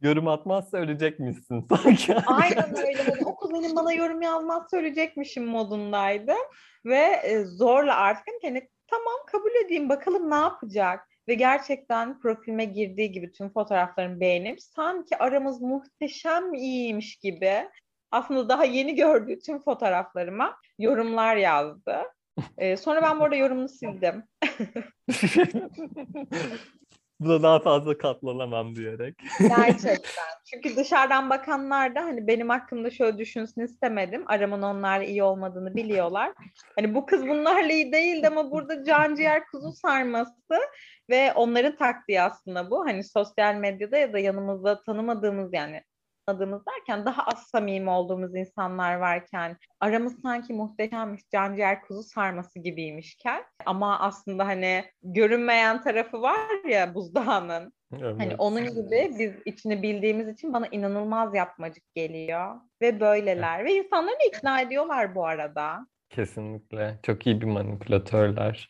Yorum 0.00 0.28
atmazsa 0.28 0.78
ölecekmişsin 0.78 1.66
sanki. 1.70 2.14
Aynen 2.26 2.76
öyle. 2.76 3.02
Hani 3.02 3.24
o 3.24 3.36
kuzenim 3.36 3.76
bana 3.76 3.92
yorum 3.92 4.22
yazmaz 4.22 4.62
söyleyecekmişim 4.70 5.46
modundaydı. 5.46 6.32
Ve 6.84 7.20
e, 7.24 7.44
zorla 7.44 7.96
artık 7.96 8.34
hani 8.42 8.68
tamam 8.86 9.14
kabul 9.32 9.64
edeyim 9.64 9.88
bakalım 9.88 10.30
ne 10.30 10.34
yapacak. 10.34 11.08
Ve 11.28 11.34
gerçekten 11.34 12.20
profilime 12.20 12.64
girdiği 12.64 13.12
gibi 13.12 13.32
tüm 13.32 13.52
fotoğraflarımı 13.52 14.20
beğenip 14.20 14.62
sanki 14.62 15.18
aramız 15.18 15.60
muhteşem 15.60 16.54
iyiymiş 16.54 17.16
gibi 17.16 17.68
aslında 18.10 18.48
daha 18.48 18.64
yeni 18.64 18.94
gördüğü 18.94 19.38
tüm 19.38 19.62
fotoğraflarıma 19.62 20.56
yorumlar 20.78 21.36
yazdı. 21.36 22.02
Ee, 22.58 22.76
sonra 22.76 23.02
ben 23.02 23.20
bu 23.20 23.24
arada 23.24 23.36
yorumunu 23.36 23.68
sildim. 23.68 24.24
Buna 27.20 27.42
daha 27.42 27.58
fazla 27.58 27.98
katlanamam 27.98 28.76
diyerek. 28.76 29.14
Gerçekten. 29.40 30.24
Çünkü 30.50 30.76
dışarıdan 30.76 31.30
bakanlar 31.30 31.94
da 31.94 32.04
hani 32.04 32.26
benim 32.26 32.48
hakkımda 32.48 32.90
şöyle 32.90 33.18
düşünsün 33.18 33.60
istemedim. 33.60 34.24
Aramın 34.26 34.62
onlarla 34.62 35.04
iyi 35.04 35.22
olmadığını 35.22 35.74
biliyorlar. 35.74 36.32
Hani 36.76 36.94
bu 36.94 37.06
kız 37.06 37.28
bunlarla 37.28 37.72
iyi 37.72 37.92
değildi 37.92 38.26
ama 38.28 38.50
burada 38.50 38.84
can 38.84 39.14
ciğer 39.14 39.46
kuzu 39.46 39.72
sarması 39.72 40.60
ve 41.10 41.32
onların 41.32 41.76
taktiği 41.76 42.22
aslında 42.22 42.70
bu. 42.70 42.86
Hani 42.86 43.04
sosyal 43.04 43.54
medyada 43.54 43.96
ya 43.96 44.12
da 44.12 44.18
yanımızda 44.18 44.82
tanımadığımız 44.82 45.52
yani 45.52 45.82
tanımadığımız 46.26 46.62
derken 46.66 47.06
daha 47.06 47.22
az 47.22 47.42
samimi 47.42 47.90
olduğumuz 47.90 48.34
insanlar 48.34 48.94
varken 48.94 49.56
aramız 49.80 50.20
sanki 50.22 50.52
muhteşemmiş 50.52 51.22
can 51.32 51.54
ciğer 51.54 51.82
kuzu 51.82 52.02
sarması 52.02 52.58
gibiymişken 52.58 53.44
ama 53.66 54.00
aslında 54.00 54.46
hani 54.46 54.84
görünmeyen 55.02 55.82
tarafı 55.82 56.22
var 56.22 56.68
ya 56.68 56.94
buzdağının 56.94 57.72
Evet. 57.92 58.14
Hani 58.18 58.34
onun 58.38 58.64
gibi 58.64 59.14
biz 59.18 59.32
içini 59.44 59.82
bildiğimiz 59.82 60.28
için 60.28 60.52
bana 60.52 60.66
inanılmaz 60.66 61.34
yapmacık 61.34 61.94
geliyor. 61.94 62.54
Ve 62.82 63.00
böyleler. 63.00 63.64
Ve 63.64 63.72
insanları 63.72 64.16
ikna 64.28 64.60
ediyorlar 64.60 65.14
bu 65.14 65.26
arada. 65.26 65.86
Kesinlikle. 66.10 66.98
Çok 67.02 67.26
iyi 67.26 67.40
bir 67.40 67.46
manipülatörler. 67.46 68.68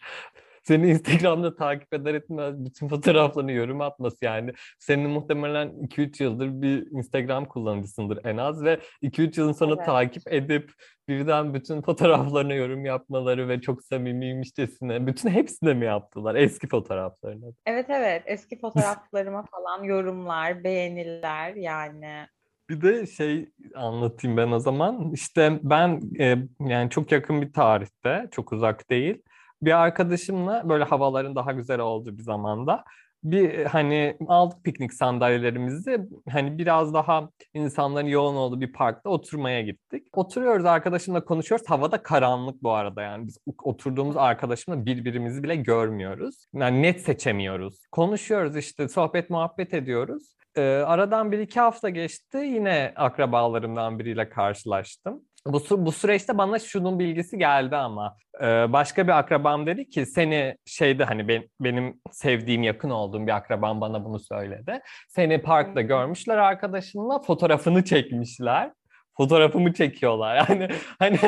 Seni 0.66 0.90
Instagram'da 0.90 1.56
takip 1.56 1.94
eder 1.94 2.14
etmez 2.14 2.64
bütün 2.64 2.88
fotoğraflarını 2.88 3.52
yorum 3.52 3.80
atması 3.80 4.24
yani. 4.24 4.52
Senin 4.78 5.10
muhtemelen 5.10 5.68
2-3 5.68 6.22
yıldır 6.22 6.62
bir 6.62 6.86
Instagram 6.90 7.44
kullanıcısındır 7.44 8.24
en 8.24 8.36
az 8.36 8.64
ve 8.64 8.80
2-3 9.02 9.40
yılın 9.40 9.52
sonra 9.52 9.74
Evet. 9.76 9.86
takip 9.86 10.32
edip 10.32 10.70
birden 11.08 11.54
bütün 11.54 11.82
fotoğraflarına 11.82 12.54
yorum 12.54 12.84
yapmaları 12.84 13.48
ve 13.48 13.60
çok 13.60 13.82
samimiymişçesine 13.82 15.06
bütün 15.06 15.30
hepsine 15.30 15.74
mi 15.74 15.84
yaptılar? 15.84 16.34
Eski 16.34 16.68
fotoğraflarına. 16.68 17.46
Evet 17.66 17.86
evet 17.88 18.22
eski 18.26 18.60
fotoğraflarıma 18.60 19.44
falan 19.50 19.82
yorumlar, 19.82 20.64
beğeniler 20.64 21.54
yani. 21.54 22.26
Bir 22.68 22.80
de 22.80 23.06
şey 23.06 23.48
anlatayım 23.74 24.36
ben 24.36 24.50
o 24.50 24.58
zaman. 24.58 25.12
İşte 25.12 25.58
ben 25.62 26.00
e, 26.20 26.36
yani 26.60 26.90
çok 26.90 27.12
yakın 27.12 27.42
bir 27.42 27.52
tarihte, 27.52 28.28
çok 28.30 28.52
uzak 28.52 28.90
değil. 28.90 29.22
Bir 29.62 29.82
arkadaşımla 29.82 30.68
böyle 30.68 30.84
havaların 30.84 31.36
daha 31.36 31.52
güzel 31.52 31.80
olduğu 31.80 32.18
bir 32.18 32.22
zamanda 32.22 32.84
bir 33.30 33.64
hani 33.64 34.16
aldık 34.28 34.64
piknik 34.64 34.94
sandalyelerimizi 34.94 36.00
hani 36.30 36.58
biraz 36.58 36.94
daha 36.94 37.28
insanların 37.54 38.06
yoğun 38.06 38.36
olduğu 38.36 38.60
bir 38.60 38.72
parkta 38.72 39.10
oturmaya 39.10 39.62
gittik. 39.62 40.06
Oturuyoruz 40.12 40.64
arkadaşımla 40.64 41.24
konuşuyoruz. 41.24 41.70
Havada 41.70 42.02
karanlık 42.02 42.62
bu 42.62 42.70
arada 42.72 43.02
yani 43.02 43.26
biz 43.26 43.38
oturduğumuz 43.62 44.16
arkadaşımla 44.16 44.86
birbirimizi 44.86 45.42
bile 45.42 45.56
görmüyoruz. 45.56 46.46
Yani 46.54 46.82
net 46.82 47.00
seçemiyoruz. 47.00 47.86
Konuşuyoruz 47.92 48.56
işte 48.56 48.88
sohbet 48.88 49.30
muhabbet 49.30 49.74
ediyoruz. 49.74 50.36
Ee, 50.56 50.62
aradan 50.62 51.32
bir 51.32 51.38
iki 51.38 51.60
hafta 51.60 51.88
geçti. 51.88 52.38
Yine 52.38 52.92
akrabalarımdan 52.96 53.98
biriyle 53.98 54.28
karşılaştım. 54.28 55.22
Bu, 55.46 55.86
bu 55.86 55.92
süreçte 55.92 56.38
bana 56.38 56.58
şunun 56.58 56.98
bilgisi 56.98 57.38
geldi 57.38 57.76
ama 57.76 58.16
Ee, 58.42 58.72
başka 58.72 59.06
bir 59.06 59.18
akrabam 59.18 59.66
dedi 59.66 59.88
ki 59.88 60.06
seni 60.06 60.56
şeyde 60.64 61.04
hani 61.04 61.28
ben, 61.28 61.48
benim 61.60 62.00
sevdiğim 62.10 62.62
yakın 62.62 62.90
olduğum 62.90 63.26
bir 63.26 63.36
akrabam 63.36 63.80
bana 63.80 64.04
bunu 64.04 64.20
söyledi. 64.20 64.80
Seni 65.08 65.42
parkta 65.42 65.80
görmüşler 65.80 66.36
arkadaşınla 66.36 67.22
fotoğrafını 67.22 67.84
çekmişler. 67.84 68.72
Fotoğrafımı 69.16 69.72
çekiyorlar 69.72 70.36
yani 70.48 70.68
hani 70.98 71.18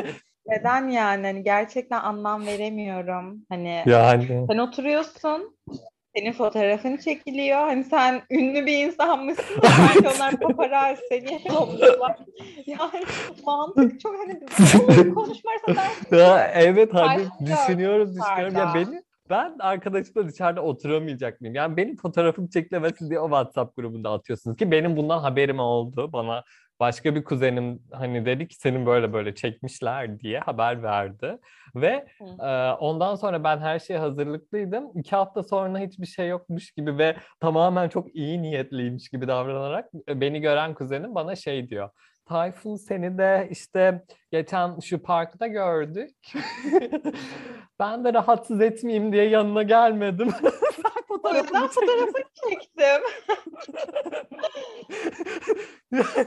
Neden 0.47 0.89
yani? 0.89 1.27
Hani 1.27 1.43
gerçekten 1.43 2.01
anlam 2.01 2.47
veremiyorum. 2.47 3.47
Hani 3.49 3.83
yani 3.87 4.47
sen 4.51 4.59
oturuyorsun, 4.59 5.57
senin 6.17 6.33
fotoğrafın 6.33 6.97
çekiliyor. 6.97 7.59
Hani 7.59 7.85
sen 7.85 8.23
ünlü 8.31 8.67
bir 8.67 8.87
insanmışsın 8.87 9.61
sanki 9.63 10.09
onlar 10.17 10.41
paparazzi 10.41 11.03
seni 11.09 11.41
yolluyorlar. 11.49 12.17
Yani 12.67 13.05
mantık 13.47 14.01
çok 14.01 14.15
hani 14.19 14.41
olur 14.85 15.15
konuşmarsa 15.15 15.75
Ya, 16.13 16.51
evet 16.55 16.95
hani 16.95 17.25
Farklı 17.25 17.47
düşünüyorum 17.47 18.15
düşünüyorum 18.15 18.57
ya 18.57 18.73
beni 18.75 19.03
ben 19.31 19.57
arkadaşımla 19.61 20.29
dışarıda 20.29 20.63
oturamayacak 20.63 21.41
mıyım? 21.41 21.55
Yani 21.55 21.77
benim 21.77 21.97
fotoğrafım 21.97 22.49
çekilemezsin 22.49 23.11
diye 23.11 23.21
o 23.21 23.27
WhatsApp 23.27 23.77
grubunda 23.77 24.11
atıyorsunuz 24.11 24.57
ki 24.57 24.71
benim 24.71 24.97
bundan 24.97 25.19
haberim 25.19 25.59
oldu. 25.59 26.13
Bana 26.13 26.45
başka 26.81 27.15
bir 27.15 27.25
kuzenim 27.25 27.83
hani 27.93 28.27
dedi 28.27 28.49
ki 28.49 28.57
senin 28.57 28.87
böyle 28.87 29.13
böyle 29.13 29.35
çekmişler 29.35 30.21
diye 30.21 30.39
haber 30.41 30.83
verdi. 30.83 31.39
Ve 31.75 32.07
Hı. 32.19 32.47
e, 32.47 32.73
ondan 32.73 33.15
sonra 33.15 33.45
ben 33.45 33.59
her 33.59 33.79
şeye 33.79 33.99
hazırlıklıydım. 33.99 34.91
İki 34.95 35.17
hafta 35.17 35.43
sonra 35.43 35.79
hiçbir 35.79 36.07
şey 36.07 36.29
yokmuş 36.29 36.71
gibi 36.71 36.99
ve 36.99 37.17
tamamen 37.41 37.89
çok 37.89 38.15
iyi 38.15 38.43
niyetliymiş 38.43 39.09
gibi 39.09 39.29
davranarak 39.29 39.93
beni 40.09 40.41
gören 40.41 40.75
kuzenim 40.75 41.15
bana 41.15 41.37
şey 41.37 41.71
diyor. 41.71 41.91
Tayfun 42.29 42.77
seni 42.77 43.19
de 43.19 43.49
işte 43.51 44.03
geçen 44.31 44.79
şu 44.81 45.03
parkta 45.03 45.47
gördük. 45.47 46.17
ben 47.79 48.05
de 48.05 48.15
rahatsız 48.15 48.61
etmeyeyim 48.61 49.13
diye 49.13 49.29
yanına 49.29 49.63
gelmedim. 49.63 50.29
O 51.23 51.69
fotoğrafını 51.69 52.25
çektim. 52.49 53.03
Yani, 55.93 56.27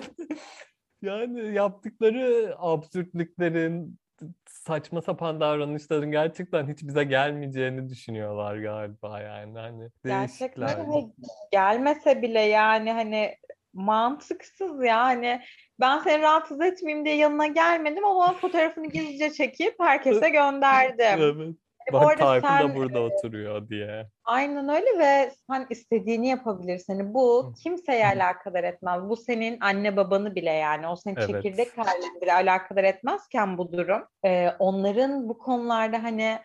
yani 1.01 1.53
yaptıkları 1.53 2.55
absürtlüklerin, 2.57 3.99
saçma 4.47 5.01
sapan 5.01 5.39
davranışların 5.39 6.11
gerçekten 6.11 6.67
hiç 6.67 6.83
bize 6.83 7.03
gelmeyeceğini 7.03 7.89
düşünüyorlar 7.89 8.57
galiba 8.57 9.21
yani 9.21 9.59
hani 9.59 9.89
Gerçekten 10.05 10.91
ve 10.91 11.05
gelmese 11.51 12.21
bile 12.21 12.39
yani 12.39 12.91
hani 12.91 13.35
mantıksız 13.73 14.83
yani 14.83 15.41
ben 15.79 15.99
seni 15.99 16.21
rahatsız 16.21 16.61
etmeyeyim 16.61 17.05
diye 17.05 17.15
yanına 17.15 17.47
gelmedim 17.47 18.05
ama 18.05 18.33
fotoğrafını 18.33 18.87
gizlice 18.87 19.33
çekip 19.33 19.75
herkese 19.79 20.29
gönderdim. 20.29 21.21
Evet. 21.21 21.55
Bu 21.91 21.93
Bak 21.93 22.07
arada 22.07 22.41
Tayfun 22.41 22.69
da 22.69 22.75
burada 22.75 22.99
oturuyor 23.01 23.69
diye. 23.69 24.07
aynen 24.23 24.69
öyle 24.69 24.99
ve 24.99 25.31
sen 25.49 25.67
istediğini 25.69 26.27
yapabilirsin. 26.27 26.93
Hani 26.93 27.13
bu 27.13 27.53
kimseye 27.63 28.07
alakadar 28.07 28.63
etmez. 28.63 29.09
Bu 29.09 29.15
senin 29.15 29.57
anne 29.61 29.97
babanı 29.97 30.35
bile 30.35 30.51
yani 30.51 30.87
o 30.87 30.95
senin 30.95 31.15
Evet. 31.15 31.27
çekirdek 31.27 31.77
halini 31.77 32.21
bile 32.21 32.33
alakadar 32.33 32.83
etmezken 32.83 33.57
bu 33.57 33.71
durum. 33.71 34.07
Ee, 34.25 34.49
onların 34.59 35.29
bu 35.29 35.37
konularda 35.37 36.03
hani 36.03 36.39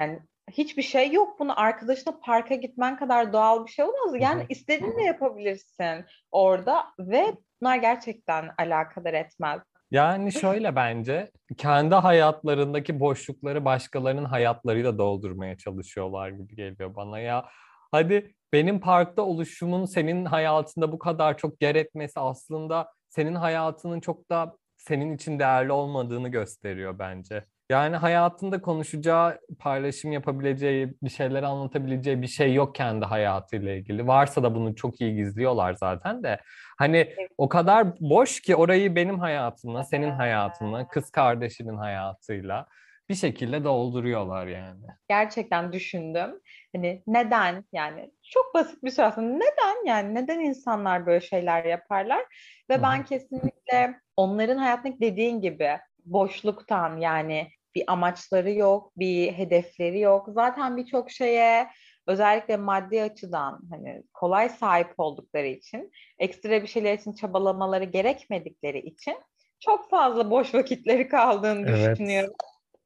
yani 0.00 0.20
hiçbir 0.50 0.82
şey 0.82 1.12
yok. 1.12 1.40
Bunu 1.40 1.60
arkadaşına 1.60 2.18
parka 2.20 2.54
gitmen 2.54 2.96
kadar 2.96 3.32
doğal 3.32 3.66
bir 3.66 3.70
şey 3.70 3.84
olmaz. 3.84 4.14
Yani 4.20 4.42
hı. 4.42 4.46
istediğini 4.48 4.96
de 4.96 5.02
yapabilirsin 5.02 6.04
orada 6.30 6.84
ve 6.98 7.26
bunlar 7.60 7.76
gerçekten 7.76 8.50
alakadar 8.58 9.14
etmez. 9.14 9.62
Yani 9.92 10.32
şöyle 10.32 10.76
bence 10.76 11.30
kendi 11.56 11.94
hayatlarındaki 11.94 13.00
boşlukları 13.00 13.64
başkalarının 13.64 14.24
hayatlarıyla 14.24 14.98
doldurmaya 14.98 15.56
çalışıyorlar 15.56 16.28
gibi 16.28 16.56
geliyor 16.56 16.94
bana 16.96 17.18
ya. 17.18 17.44
Hadi 17.90 18.34
benim 18.52 18.80
parkta 18.80 19.22
oluşumun 19.22 19.84
senin 19.84 20.24
hayatında 20.24 20.92
bu 20.92 20.98
kadar 20.98 21.38
çok 21.38 21.62
yer 21.62 21.74
etmesi 21.74 22.20
aslında 22.20 22.92
senin 23.08 23.34
hayatının 23.34 24.00
çok 24.00 24.30
da 24.30 24.56
senin 24.76 25.14
için 25.16 25.38
değerli 25.38 25.72
olmadığını 25.72 26.28
gösteriyor 26.28 26.98
bence. 26.98 27.44
Yani 27.72 27.96
hayatında 27.96 28.62
konuşacağı, 28.62 29.38
paylaşım 29.58 30.12
yapabileceği, 30.12 30.94
bir 31.02 31.10
şeyler 31.10 31.42
anlatabileceği 31.42 32.22
bir 32.22 32.26
şey 32.26 32.54
yok 32.54 32.74
kendi 32.74 33.04
hayatıyla 33.04 33.72
ilgili. 33.72 34.06
Varsa 34.06 34.42
da 34.42 34.54
bunu 34.54 34.76
çok 34.76 35.00
iyi 35.00 35.14
gizliyorlar 35.16 35.74
zaten 35.74 36.22
de. 36.22 36.40
Hani 36.78 37.14
o 37.38 37.48
kadar 37.48 38.00
boş 38.00 38.40
ki 38.40 38.56
orayı 38.56 38.96
benim 38.96 39.18
hayatımla, 39.18 39.84
senin 39.84 40.10
hayatınla, 40.10 40.88
kız 40.88 41.10
kardeşinin 41.10 41.76
hayatıyla 41.76 42.66
bir 43.08 43.14
şekilde 43.14 43.64
dolduruyorlar 43.64 44.46
yani. 44.46 44.86
Gerçekten 45.08 45.72
düşündüm. 45.72 46.40
Hani 46.74 47.02
neden 47.06 47.64
yani 47.72 48.10
çok 48.22 48.54
basit 48.54 48.84
bir 48.84 48.90
soru 48.90 49.06
aslında. 49.06 49.28
Neden 49.28 49.86
yani 49.86 50.14
neden 50.14 50.40
insanlar 50.40 51.06
böyle 51.06 51.20
şeyler 51.20 51.64
yaparlar? 51.64 52.22
Ve 52.70 52.82
ben 52.82 53.04
kesinlikle 53.04 54.00
onların 54.16 54.56
hayatındaki 54.56 55.00
dediğin 55.00 55.40
gibi 55.40 55.78
boşluktan 56.04 56.96
yani 56.96 57.48
bir 57.74 57.84
amaçları 57.86 58.50
yok, 58.50 58.92
bir 58.96 59.32
hedefleri 59.32 60.00
yok. 60.00 60.28
Zaten 60.28 60.76
birçok 60.76 61.10
şeye 61.10 61.68
özellikle 62.06 62.56
maddi 62.56 63.02
açıdan 63.02 63.60
hani 63.70 64.02
kolay 64.14 64.48
sahip 64.48 64.94
oldukları 64.98 65.46
için 65.46 65.92
ekstra 66.18 66.62
bir 66.62 66.66
şeyler 66.66 66.94
için 66.98 67.12
çabalamaları 67.12 67.84
gerekmedikleri 67.84 68.78
için 68.78 69.16
çok 69.60 69.90
fazla 69.90 70.30
boş 70.30 70.54
vakitleri 70.54 71.08
kaldığını 71.08 71.70
Evet. 71.70 71.90
düşünüyorum. 71.90 72.34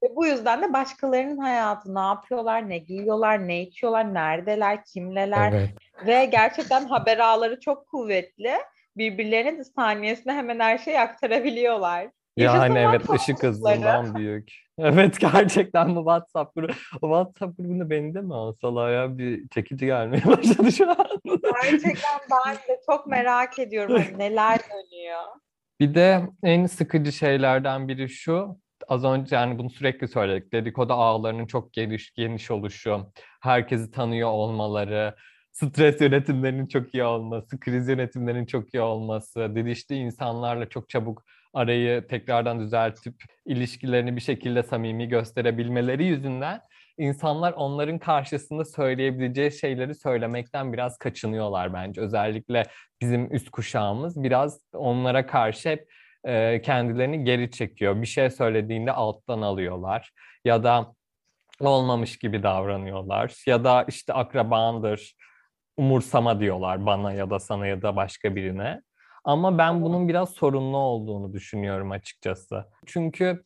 Ve 0.02 0.16
bu 0.16 0.26
yüzden 0.26 0.62
de 0.62 0.72
başkalarının 0.72 1.38
hayatı 1.38 1.94
ne 1.94 2.00
yapıyorlar, 2.00 2.68
ne 2.68 2.78
giyiyorlar, 2.78 3.48
ne 3.48 3.62
içiyorlar, 3.62 4.14
neredeler, 4.14 4.84
kimleler 4.84 5.52
Evet. 5.52 5.70
ve 6.06 6.24
gerçekten 6.24 6.84
haber 6.88 7.18
ağları 7.18 7.60
çok 7.60 7.86
kuvvetli. 7.88 8.52
Birbirlerine 8.96 9.58
de 9.58 9.64
saniyesinde 9.64 10.32
hemen 10.32 10.60
her 10.60 10.78
şeyi 10.78 11.00
aktarabiliyorlar. 11.00 12.10
Yani 12.36 12.78
evet 12.78 13.10
ışık 13.10 13.42
hızından 13.42 14.14
büyük. 14.14 14.65
Evet 14.78 15.20
gerçekten 15.20 15.96
bu 15.96 15.98
WhatsApp 15.98 16.54
grubu. 16.54 16.72
O 17.02 17.06
WhatsApp 17.06 17.58
grubunu 17.58 17.90
beni 17.90 18.14
de 18.14 18.20
mi 18.20 18.34
alsalar 18.34 18.92
ya 18.92 19.18
bir 19.18 19.48
çekici 19.48 19.86
gelmeye 19.86 20.24
başladı 20.26 20.72
şu 20.72 20.90
an. 20.90 21.06
Gerçekten 21.24 22.20
ben 22.30 22.54
de 22.54 22.80
çok 22.90 23.06
merak 23.06 23.58
ediyorum 23.58 23.94
hani 23.96 24.18
neler 24.18 24.58
dönüyor. 24.58 25.22
Bir 25.80 25.94
de 25.94 26.28
en 26.42 26.66
sıkıcı 26.66 27.12
şeylerden 27.12 27.88
biri 27.88 28.08
şu. 28.08 28.60
Az 28.88 29.04
önce 29.04 29.36
yani 29.36 29.58
bunu 29.58 29.70
sürekli 29.70 30.08
söyledik. 30.08 30.52
Dedikodu 30.52 30.92
ağlarının 30.92 31.46
çok 31.46 31.72
geniş 31.72 32.14
geniş 32.14 32.50
oluşu, 32.50 33.12
herkesi 33.40 33.90
tanıyor 33.90 34.28
olmaları, 34.28 35.14
stres 35.52 36.00
yönetimlerinin 36.00 36.66
çok 36.66 36.94
iyi 36.94 37.04
olması, 37.04 37.60
kriz 37.60 37.88
yönetimlerinin 37.88 38.46
çok 38.46 38.74
iyi 38.74 38.80
olması, 38.80 39.52
didişli 39.54 39.96
insanlarla 39.96 40.68
çok 40.68 40.88
çabuk 40.88 41.22
arayı 41.56 42.06
tekrardan 42.06 42.60
düzeltip 42.60 43.14
ilişkilerini 43.46 44.16
bir 44.16 44.20
şekilde 44.20 44.62
samimi 44.62 45.08
gösterebilmeleri 45.08 46.04
yüzünden 46.04 46.60
insanlar 46.98 47.52
onların 47.52 47.98
karşısında 47.98 48.64
söyleyebileceği 48.64 49.52
şeyleri 49.52 49.94
söylemekten 49.94 50.72
biraz 50.72 50.98
kaçınıyorlar 50.98 51.74
bence. 51.74 52.00
Özellikle 52.00 52.62
bizim 53.00 53.34
üst 53.34 53.50
kuşağımız 53.50 54.22
biraz 54.22 54.60
onlara 54.72 55.26
karşı 55.26 55.68
hep 55.68 55.88
e, 56.24 56.62
kendilerini 56.62 57.24
geri 57.24 57.50
çekiyor. 57.50 58.02
Bir 58.02 58.06
şey 58.06 58.30
söylediğinde 58.30 58.92
alttan 58.92 59.42
alıyorlar 59.42 60.10
ya 60.44 60.64
da 60.64 60.94
olmamış 61.60 62.18
gibi 62.18 62.42
davranıyorlar 62.42 63.42
ya 63.46 63.64
da 63.64 63.84
işte 63.88 64.12
akrabandır, 64.12 65.14
umursama 65.76 66.40
diyorlar 66.40 66.86
bana 66.86 67.12
ya 67.12 67.30
da 67.30 67.38
sana 67.38 67.66
ya 67.66 67.82
da 67.82 67.96
başka 67.96 68.36
birine. 68.36 68.82
Ama 69.26 69.58
ben 69.58 69.82
bunun 69.82 70.08
biraz 70.08 70.30
sorunlu 70.30 70.76
olduğunu 70.76 71.32
düşünüyorum 71.32 71.90
açıkçası. 71.90 72.64
Çünkü 72.86 73.44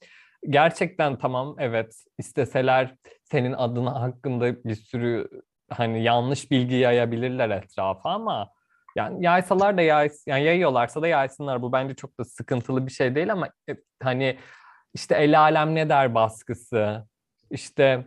gerçekten 0.49 1.19
tamam 1.19 1.57
evet 1.59 2.05
isteseler 2.19 2.95
senin 3.25 3.53
adına 3.53 4.01
hakkında 4.01 4.65
bir 4.65 4.75
sürü 4.75 5.29
hani 5.71 6.03
yanlış 6.03 6.51
bilgi 6.51 6.75
yayabilirler 6.75 7.51
etrafa 7.51 8.11
ama 8.11 8.51
yani 8.97 9.25
yaysalar 9.25 9.77
da 9.77 9.83
yay, 9.83 10.11
yani 10.27 10.45
yayıyorlarsa 10.45 11.03
da 11.03 11.09
yaysınlar. 11.09 11.63
Bu 11.63 11.73
bence 11.73 11.95
çok 11.95 12.19
da 12.19 12.25
sıkıntılı 12.25 12.87
bir 12.87 12.93
şey 12.93 13.15
değil 13.15 13.33
ama 13.33 13.49
e, 13.71 13.77
hani 14.03 14.39
işte 14.95 15.15
el 15.15 15.41
alem 15.41 15.75
ne 15.75 15.89
der 15.89 16.15
baskısı, 16.15 17.07
işte 17.51 18.07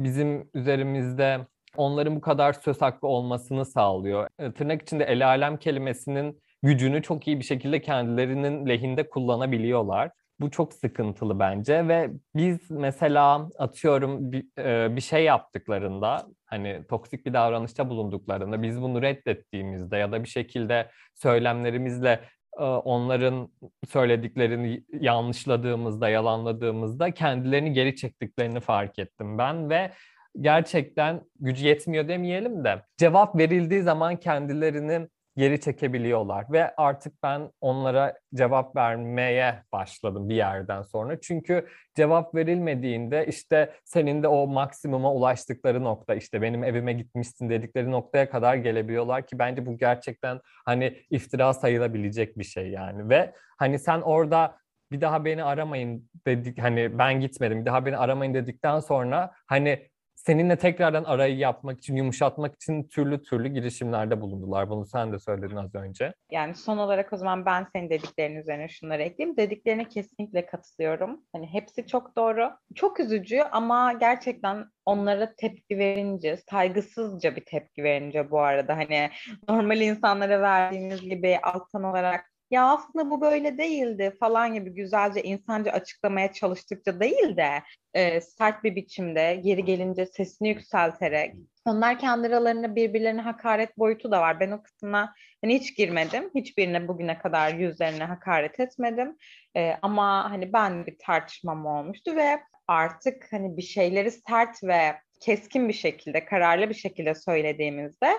bizim 0.00 0.50
üzerimizde 0.54 1.46
onların 1.76 2.16
bu 2.16 2.20
kadar 2.20 2.52
söz 2.52 2.82
hakkı 2.82 3.06
olmasını 3.06 3.64
sağlıyor. 3.64 4.28
E, 4.38 4.52
Tırnak 4.52 4.82
içinde 4.82 5.04
el 5.04 5.26
alem 5.26 5.56
kelimesinin 5.56 6.41
gücünü 6.62 7.02
çok 7.02 7.28
iyi 7.28 7.38
bir 7.38 7.44
şekilde 7.44 7.80
kendilerinin 7.80 8.66
lehinde 8.68 9.08
kullanabiliyorlar. 9.08 10.10
Bu 10.40 10.50
çok 10.50 10.72
sıkıntılı 10.74 11.38
bence 11.38 11.88
ve 11.88 12.10
biz 12.36 12.70
mesela 12.70 13.48
atıyorum 13.58 14.32
bir, 14.32 14.58
e, 14.58 14.96
bir 14.96 15.00
şey 15.00 15.24
yaptıklarında 15.24 16.26
hani 16.46 16.84
toksik 16.88 17.26
bir 17.26 17.32
davranışta 17.32 17.88
bulunduklarında 17.88 18.62
biz 18.62 18.82
bunu 18.82 19.02
reddettiğimizde 19.02 19.96
ya 19.96 20.12
da 20.12 20.24
bir 20.24 20.28
şekilde 20.28 20.90
söylemlerimizle 21.14 22.20
e, 22.58 22.62
onların 22.62 23.48
söylediklerini 23.88 24.84
yanlışladığımızda, 25.00 26.08
yalanladığımızda 26.08 27.10
kendilerini 27.10 27.72
geri 27.72 27.96
çektiklerini 27.96 28.60
fark 28.60 28.98
ettim 28.98 29.38
ben 29.38 29.70
ve 29.70 29.92
gerçekten 30.40 31.22
gücü 31.40 31.66
yetmiyor 31.66 32.08
demeyelim 32.08 32.64
de 32.64 32.82
cevap 32.96 33.38
verildiği 33.38 33.82
zaman 33.82 34.16
kendilerini 34.16 35.08
geri 35.36 35.60
çekebiliyorlar 35.60 36.46
ve 36.52 36.74
artık 36.76 37.22
ben 37.22 37.50
onlara 37.60 38.14
cevap 38.34 38.76
vermeye 38.76 39.62
başladım 39.72 40.28
bir 40.28 40.34
yerden 40.34 40.82
sonra. 40.82 41.20
Çünkü 41.20 41.66
cevap 41.94 42.34
verilmediğinde 42.34 43.26
işte 43.26 43.72
senin 43.84 44.22
de 44.22 44.28
o 44.28 44.46
maksimuma 44.46 45.12
ulaştıkları 45.12 45.84
nokta 45.84 46.14
işte 46.14 46.42
benim 46.42 46.64
evime 46.64 46.92
gitmişsin 46.92 47.50
dedikleri 47.50 47.90
noktaya 47.90 48.30
kadar 48.30 48.54
gelebiliyorlar 48.54 49.26
ki 49.26 49.38
bence 49.38 49.66
bu 49.66 49.78
gerçekten 49.78 50.40
hani 50.64 50.98
iftira 51.10 51.54
sayılabilecek 51.54 52.38
bir 52.38 52.44
şey 52.44 52.70
yani 52.70 53.08
ve 53.08 53.32
hani 53.58 53.78
sen 53.78 54.00
orada 54.00 54.56
bir 54.92 55.00
daha 55.00 55.24
beni 55.24 55.44
aramayın 55.44 56.10
dedik 56.26 56.62
hani 56.62 56.98
ben 56.98 57.20
gitmedim 57.20 57.60
bir 57.60 57.66
daha 57.66 57.86
beni 57.86 57.96
aramayın 57.96 58.34
dedikten 58.34 58.80
sonra 58.80 59.32
hani 59.46 59.91
seninle 60.26 60.56
tekrardan 60.56 61.04
arayı 61.04 61.36
yapmak 61.36 61.78
için, 61.78 61.96
yumuşatmak 61.96 62.54
için 62.54 62.88
türlü 62.88 63.22
türlü 63.22 63.48
girişimlerde 63.48 64.20
bulundular. 64.20 64.70
Bunu 64.70 64.86
sen 64.86 65.12
de 65.12 65.18
söyledin 65.18 65.56
az 65.56 65.74
önce. 65.74 66.14
Yani 66.30 66.54
son 66.54 66.78
olarak 66.78 67.12
o 67.12 67.16
zaman 67.16 67.46
ben 67.46 67.66
senin 67.72 67.90
dediklerinin 67.90 68.40
üzerine 68.40 68.68
şunları 68.68 69.02
ekleyeyim. 69.02 69.36
Dediklerine 69.36 69.88
kesinlikle 69.88 70.46
katılıyorum. 70.46 71.20
Hani 71.32 71.46
hepsi 71.46 71.86
çok 71.86 72.16
doğru. 72.16 72.50
Çok 72.74 73.00
üzücü 73.00 73.40
ama 73.40 73.92
gerçekten 73.92 74.66
onlara 74.86 75.34
tepki 75.34 75.78
verince, 75.78 76.36
saygısızca 76.50 77.36
bir 77.36 77.44
tepki 77.44 77.84
verince 77.84 78.30
bu 78.30 78.40
arada 78.40 78.76
hani 78.76 79.10
normal 79.48 79.80
insanlara 79.80 80.40
verdiğimiz 80.40 81.00
gibi 81.00 81.38
alttan 81.42 81.82
olarak 81.84 82.31
ya 82.52 82.66
aslında 82.66 83.10
bu 83.10 83.20
böyle 83.20 83.58
değildi 83.58 84.16
falan 84.20 84.54
gibi 84.54 84.70
güzelce 84.70 85.22
insanca 85.22 85.72
açıklamaya 85.72 86.32
çalıştıkça 86.32 87.00
değil 87.00 87.36
de 87.36 87.62
e, 87.94 88.20
sert 88.20 88.64
bir 88.64 88.76
biçimde 88.76 89.40
geri 89.44 89.64
gelince 89.64 90.06
sesini 90.06 90.48
yükselterek 90.48 91.34
onlar 91.64 91.98
kendi 91.98 92.28
aralarında 92.28 92.76
birbirlerine 92.76 93.20
hakaret 93.20 93.78
boyutu 93.78 94.10
da 94.10 94.20
var. 94.20 94.40
Ben 94.40 94.50
o 94.50 94.62
kısmına 94.62 95.14
hani 95.44 95.54
hiç 95.54 95.76
girmedim. 95.76 96.30
Hiçbirine 96.34 96.88
bugüne 96.88 97.18
kadar 97.18 97.54
yüzlerine 97.54 98.04
hakaret 98.04 98.60
etmedim. 98.60 99.16
E, 99.56 99.72
ama 99.82 100.30
hani 100.30 100.52
ben 100.52 100.86
bir 100.86 100.96
tartışmam 100.98 101.66
olmuştu 101.66 102.16
ve 102.16 102.40
artık 102.68 103.26
hani 103.30 103.56
bir 103.56 103.62
şeyleri 103.62 104.10
sert 104.10 104.64
ve 104.64 104.96
keskin 105.20 105.68
bir 105.68 105.74
şekilde, 105.74 106.24
kararlı 106.24 106.68
bir 106.68 106.74
şekilde 106.74 107.14
söylediğimizde 107.14 108.12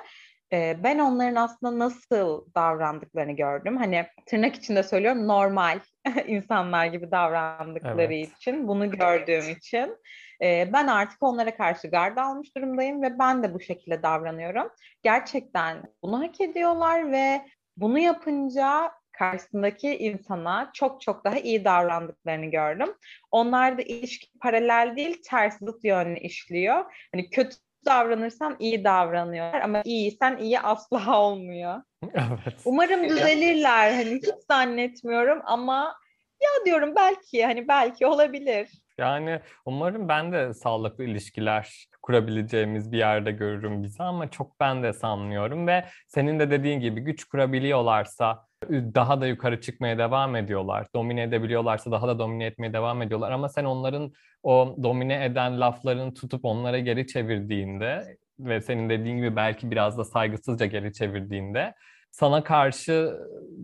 e, 0.53 0.77
ben 0.83 0.99
onların 0.99 1.35
aslında 1.35 1.79
nasıl 1.79 2.45
davrandıklarını 2.55 3.31
gördüm. 3.31 3.77
Hani 3.77 4.05
tırnak 4.25 4.55
içinde 4.55 4.83
söylüyorum 4.83 5.27
normal 5.27 5.79
insanlar 6.27 6.85
gibi 6.85 7.11
davrandıkları 7.11 8.13
Evet. 8.13 8.37
için, 8.37 8.67
bunu 8.67 8.91
gördüğüm 8.91 9.49
için 9.49 9.97
e, 10.41 10.69
ben 10.73 10.87
artık 10.87 11.23
onlara 11.23 11.55
karşı 11.55 11.87
gard 11.87 12.17
almış 12.17 12.55
durumdayım 12.57 13.01
ve 13.01 13.19
ben 13.19 13.43
de 13.43 13.53
bu 13.53 13.59
şekilde 13.59 14.03
davranıyorum. 14.03 14.69
Gerçekten 15.03 15.83
bunu 16.03 16.21
hak 16.23 16.41
ediyorlar 16.41 17.11
ve 17.11 17.41
bunu 17.77 17.99
yapınca 17.99 18.91
karşısındaki 19.11 19.97
insana 19.97 20.71
çok 20.73 21.01
çok 21.01 21.25
daha 21.25 21.37
iyi 21.37 21.65
davrandıklarını 21.65 22.45
gördüm. 22.45 22.93
Onlar 23.31 23.77
da 23.77 23.81
ilişki 23.81 24.27
paralel 24.41 24.93
değil, 24.97 25.21
ters 25.29 25.59
zıt 25.59 25.83
yönlü 25.83 26.19
işliyor. 26.19 27.07
Hani 27.11 27.29
kötü 27.29 27.55
davranırsan 27.85 28.55
iyi 28.59 28.83
davranıyorlar 28.83 29.61
ama 29.61 29.81
iyiysen 29.85 30.37
iyi 30.37 30.59
asla 30.59 31.19
olmuyor. 31.19 31.81
Evet. 32.13 32.55
Umarım 32.65 33.09
düzelirler. 33.09 33.91
Hani 33.93 34.15
hiç 34.15 34.29
zannetmiyorum 34.47 35.41
ama 35.45 35.95
ya 36.41 36.65
diyorum 36.65 36.95
belki 36.95 37.45
hani 37.45 37.67
belki 37.67 38.07
olabilir. 38.07 38.69
Yani 38.97 39.39
umarım 39.65 40.07
ben 40.09 40.31
de 40.31 40.53
sağlıklı 40.53 41.03
ilişkiler 41.03 41.87
kurabileceğimiz 42.01 42.91
bir 42.91 42.97
yerde 42.97 43.31
görürüm 43.31 43.83
bizi 43.83 44.03
ama 44.03 44.31
çok 44.31 44.59
ben 44.59 44.83
de 44.83 44.93
sanmıyorum 44.93 45.67
ve 45.67 45.85
senin 46.07 46.39
de 46.39 46.51
dediğin 46.51 46.79
gibi 46.79 47.01
güç 47.01 47.23
kurabiliyorlarsa 47.23 48.47
daha 48.69 49.21
da 49.21 49.27
yukarı 49.27 49.61
çıkmaya 49.61 49.97
devam 49.97 50.35
ediyorlar. 50.35 50.87
Domine 50.95 51.21
edebiliyorlarsa 51.21 51.91
daha 51.91 52.07
da 52.07 52.19
domine 52.19 52.45
etmeye 52.45 52.73
devam 52.73 53.01
ediyorlar 53.01 53.31
ama 53.31 53.49
sen 53.49 53.63
onların 53.63 54.11
o 54.43 54.75
domine 54.83 55.25
eden 55.25 55.59
laflarını 55.59 56.13
tutup 56.13 56.45
onlara 56.45 56.79
geri 56.79 57.07
çevirdiğinde 57.07 58.17
ve 58.39 58.61
senin 58.61 58.89
dediğin 58.89 59.17
gibi 59.17 59.35
belki 59.35 59.71
biraz 59.71 59.97
da 59.97 60.03
saygısızca 60.03 60.65
geri 60.65 60.93
çevirdiğinde 60.93 61.73
sana 62.11 62.43
karşı 62.43 63.13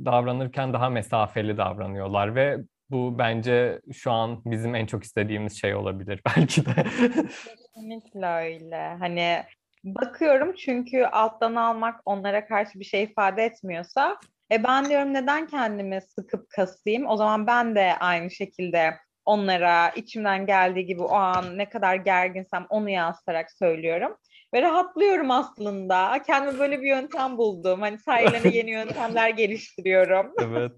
davranırken 0.06 0.74
daha 0.74 0.90
mesafeli 0.90 1.58
davranıyorlar 1.58 2.36
ve 2.36 2.58
bu 2.90 3.20
bence 3.20 3.82
şu 3.94 4.12
an 4.12 4.42
bizim 4.46 4.76
en 4.76 4.86
çok 4.86 5.04
istediğimiz 5.04 5.62
şey 5.62 5.76
olabilir 5.76 6.22
belki 6.38 6.66
de. 6.66 6.72
Kesinlikle 6.74 8.28
öyle. 8.28 8.96
Hani 9.00 9.44
bakıyorum 9.84 10.56
çünkü 10.56 11.04
alttan 11.04 11.56
almak 11.56 12.02
onlara 12.06 12.48
karşı 12.48 12.80
bir 12.80 12.86
şey 12.86 13.04
ifade 13.04 13.44
etmiyorsa 13.44 14.18
e 14.52 14.64
ben 14.64 14.86
diyorum 14.86 15.14
neden 15.14 15.48
kendimi 15.48 16.02
sıkıp 16.02 16.50
kasayım? 16.50 17.08
O 17.08 17.18
zaman 17.18 17.48
ben 17.48 17.76
de 17.76 17.96
aynı 18.00 18.32
şekilde 18.32 18.94
onlara 19.26 19.90
içimden 19.90 20.46
geldiği 20.46 20.86
gibi 20.86 21.02
o 21.02 21.14
an 21.14 21.58
ne 21.58 21.70
kadar 21.70 21.96
gerginsem 21.96 22.66
onu 22.70 22.90
yansıtarak 22.90 23.52
söylüyorum. 23.52 24.18
Ve 24.54 24.62
rahatlıyorum 24.62 25.32
aslında. 25.32 26.22
Kendime 26.28 26.60
böyle 26.60 26.82
bir 26.82 26.88
yöntem 26.88 27.38
buldum. 27.38 27.82
Hani 27.82 27.98
sahillerine 27.98 28.50
yeni 28.58 28.72
yöntemler 28.72 29.30
geliştiriyorum. 29.30 30.34
Evet, 30.42 30.72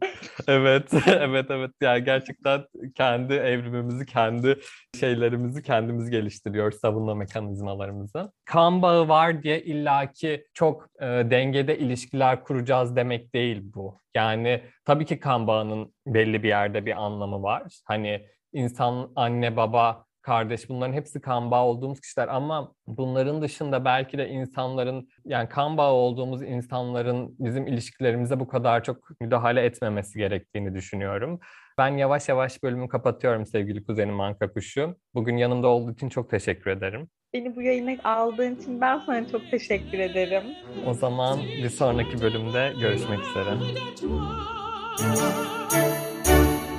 evet, 0.48 0.94
evet, 1.08 1.46
evet. 1.50 1.72
Yani 1.82 2.04
gerçekten 2.04 2.62
kendi 2.96 3.34
evrimimizi, 3.34 4.06
kendi 4.06 4.60
şeylerimizi 5.00 5.64
kendimiz 5.64 6.10
geliştiriyoruz, 6.10 6.80
savunma 6.80 7.16
mekanizmalarımızı. 7.16 8.32
Kan 8.46 8.82
bağı 8.82 9.08
var 9.08 9.44
diye 9.44 9.62
illaki 9.62 10.46
çok 10.54 10.88
e, 11.00 11.06
dengede 11.06 11.78
ilişkiler 11.78 12.44
kuracağız 12.44 12.96
demek 12.96 13.34
değil 13.36 13.62
bu. 13.76 13.98
Yani 14.16 14.64
tabii 14.86 15.06
ki 15.06 15.20
kan 15.20 15.48
bağının 15.48 15.94
belli 16.08 16.44
bir 16.44 16.48
yerde 16.48 16.86
bir 16.86 17.04
anlamı 17.04 17.44
var. 17.44 17.64
Hani 17.86 18.26
insan, 18.54 19.12
anne, 19.16 19.56
baba, 19.56 20.06
kardeş 20.22 20.70
bunların 20.70 20.94
hepsi 20.94 21.22
kan 21.22 21.52
bağı 21.52 21.64
olduğumuz 21.64 22.02
kişiler 22.02 22.28
ama 22.28 22.74
bunların 22.88 23.42
dışında 23.42 23.86
belki 23.86 24.18
de 24.18 24.30
insanların 24.30 25.10
yani 25.26 25.50
kan 25.50 25.78
bağı 25.78 25.92
olduğumuz 25.92 26.42
insanların 26.42 27.36
bizim 27.40 27.68
ilişkilerimize 27.68 28.40
bu 28.40 28.48
kadar 28.48 28.84
çok 28.84 29.22
müdahale 29.22 29.62
etmemesi 29.62 30.20
gerektiğini 30.20 30.76
düşünüyorum. 30.76 31.40
Ben 31.78 31.98
yavaş 31.98 32.30
yavaş 32.30 32.64
bölümü 32.64 32.88
kapatıyorum 32.90 33.46
sevgili 33.46 33.84
kuzenim 33.84 34.22
Anka 34.22 34.54
Kuşu. 34.54 34.96
Bugün 35.14 35.38
yanımda 35.38 35.68
olduğu 35.68 35.92
için 35.92 36.10
çok 36.10 36.30
teşekkür 36.30 36.72
ederim. 36.72 37.10
Beni 37.34 37.56
bu 37.56 37.62
yayına 37.62 37.96
aldığın 38.04 38.56
için 38.56 38.82
ben 38.82 39.00
sana 39.00 39.28
çok 39.28 39.52
teşekkür 39.52 40.00
ederim. 40.00 40.44
O 40.88 40.94
zaman 40.94 41.40
bir 41.64 41.70
sonraki 41.70 42.22
bölümde 42.22 42.74
görüşmek 42.80 43.20
üzere. 43.20 43.58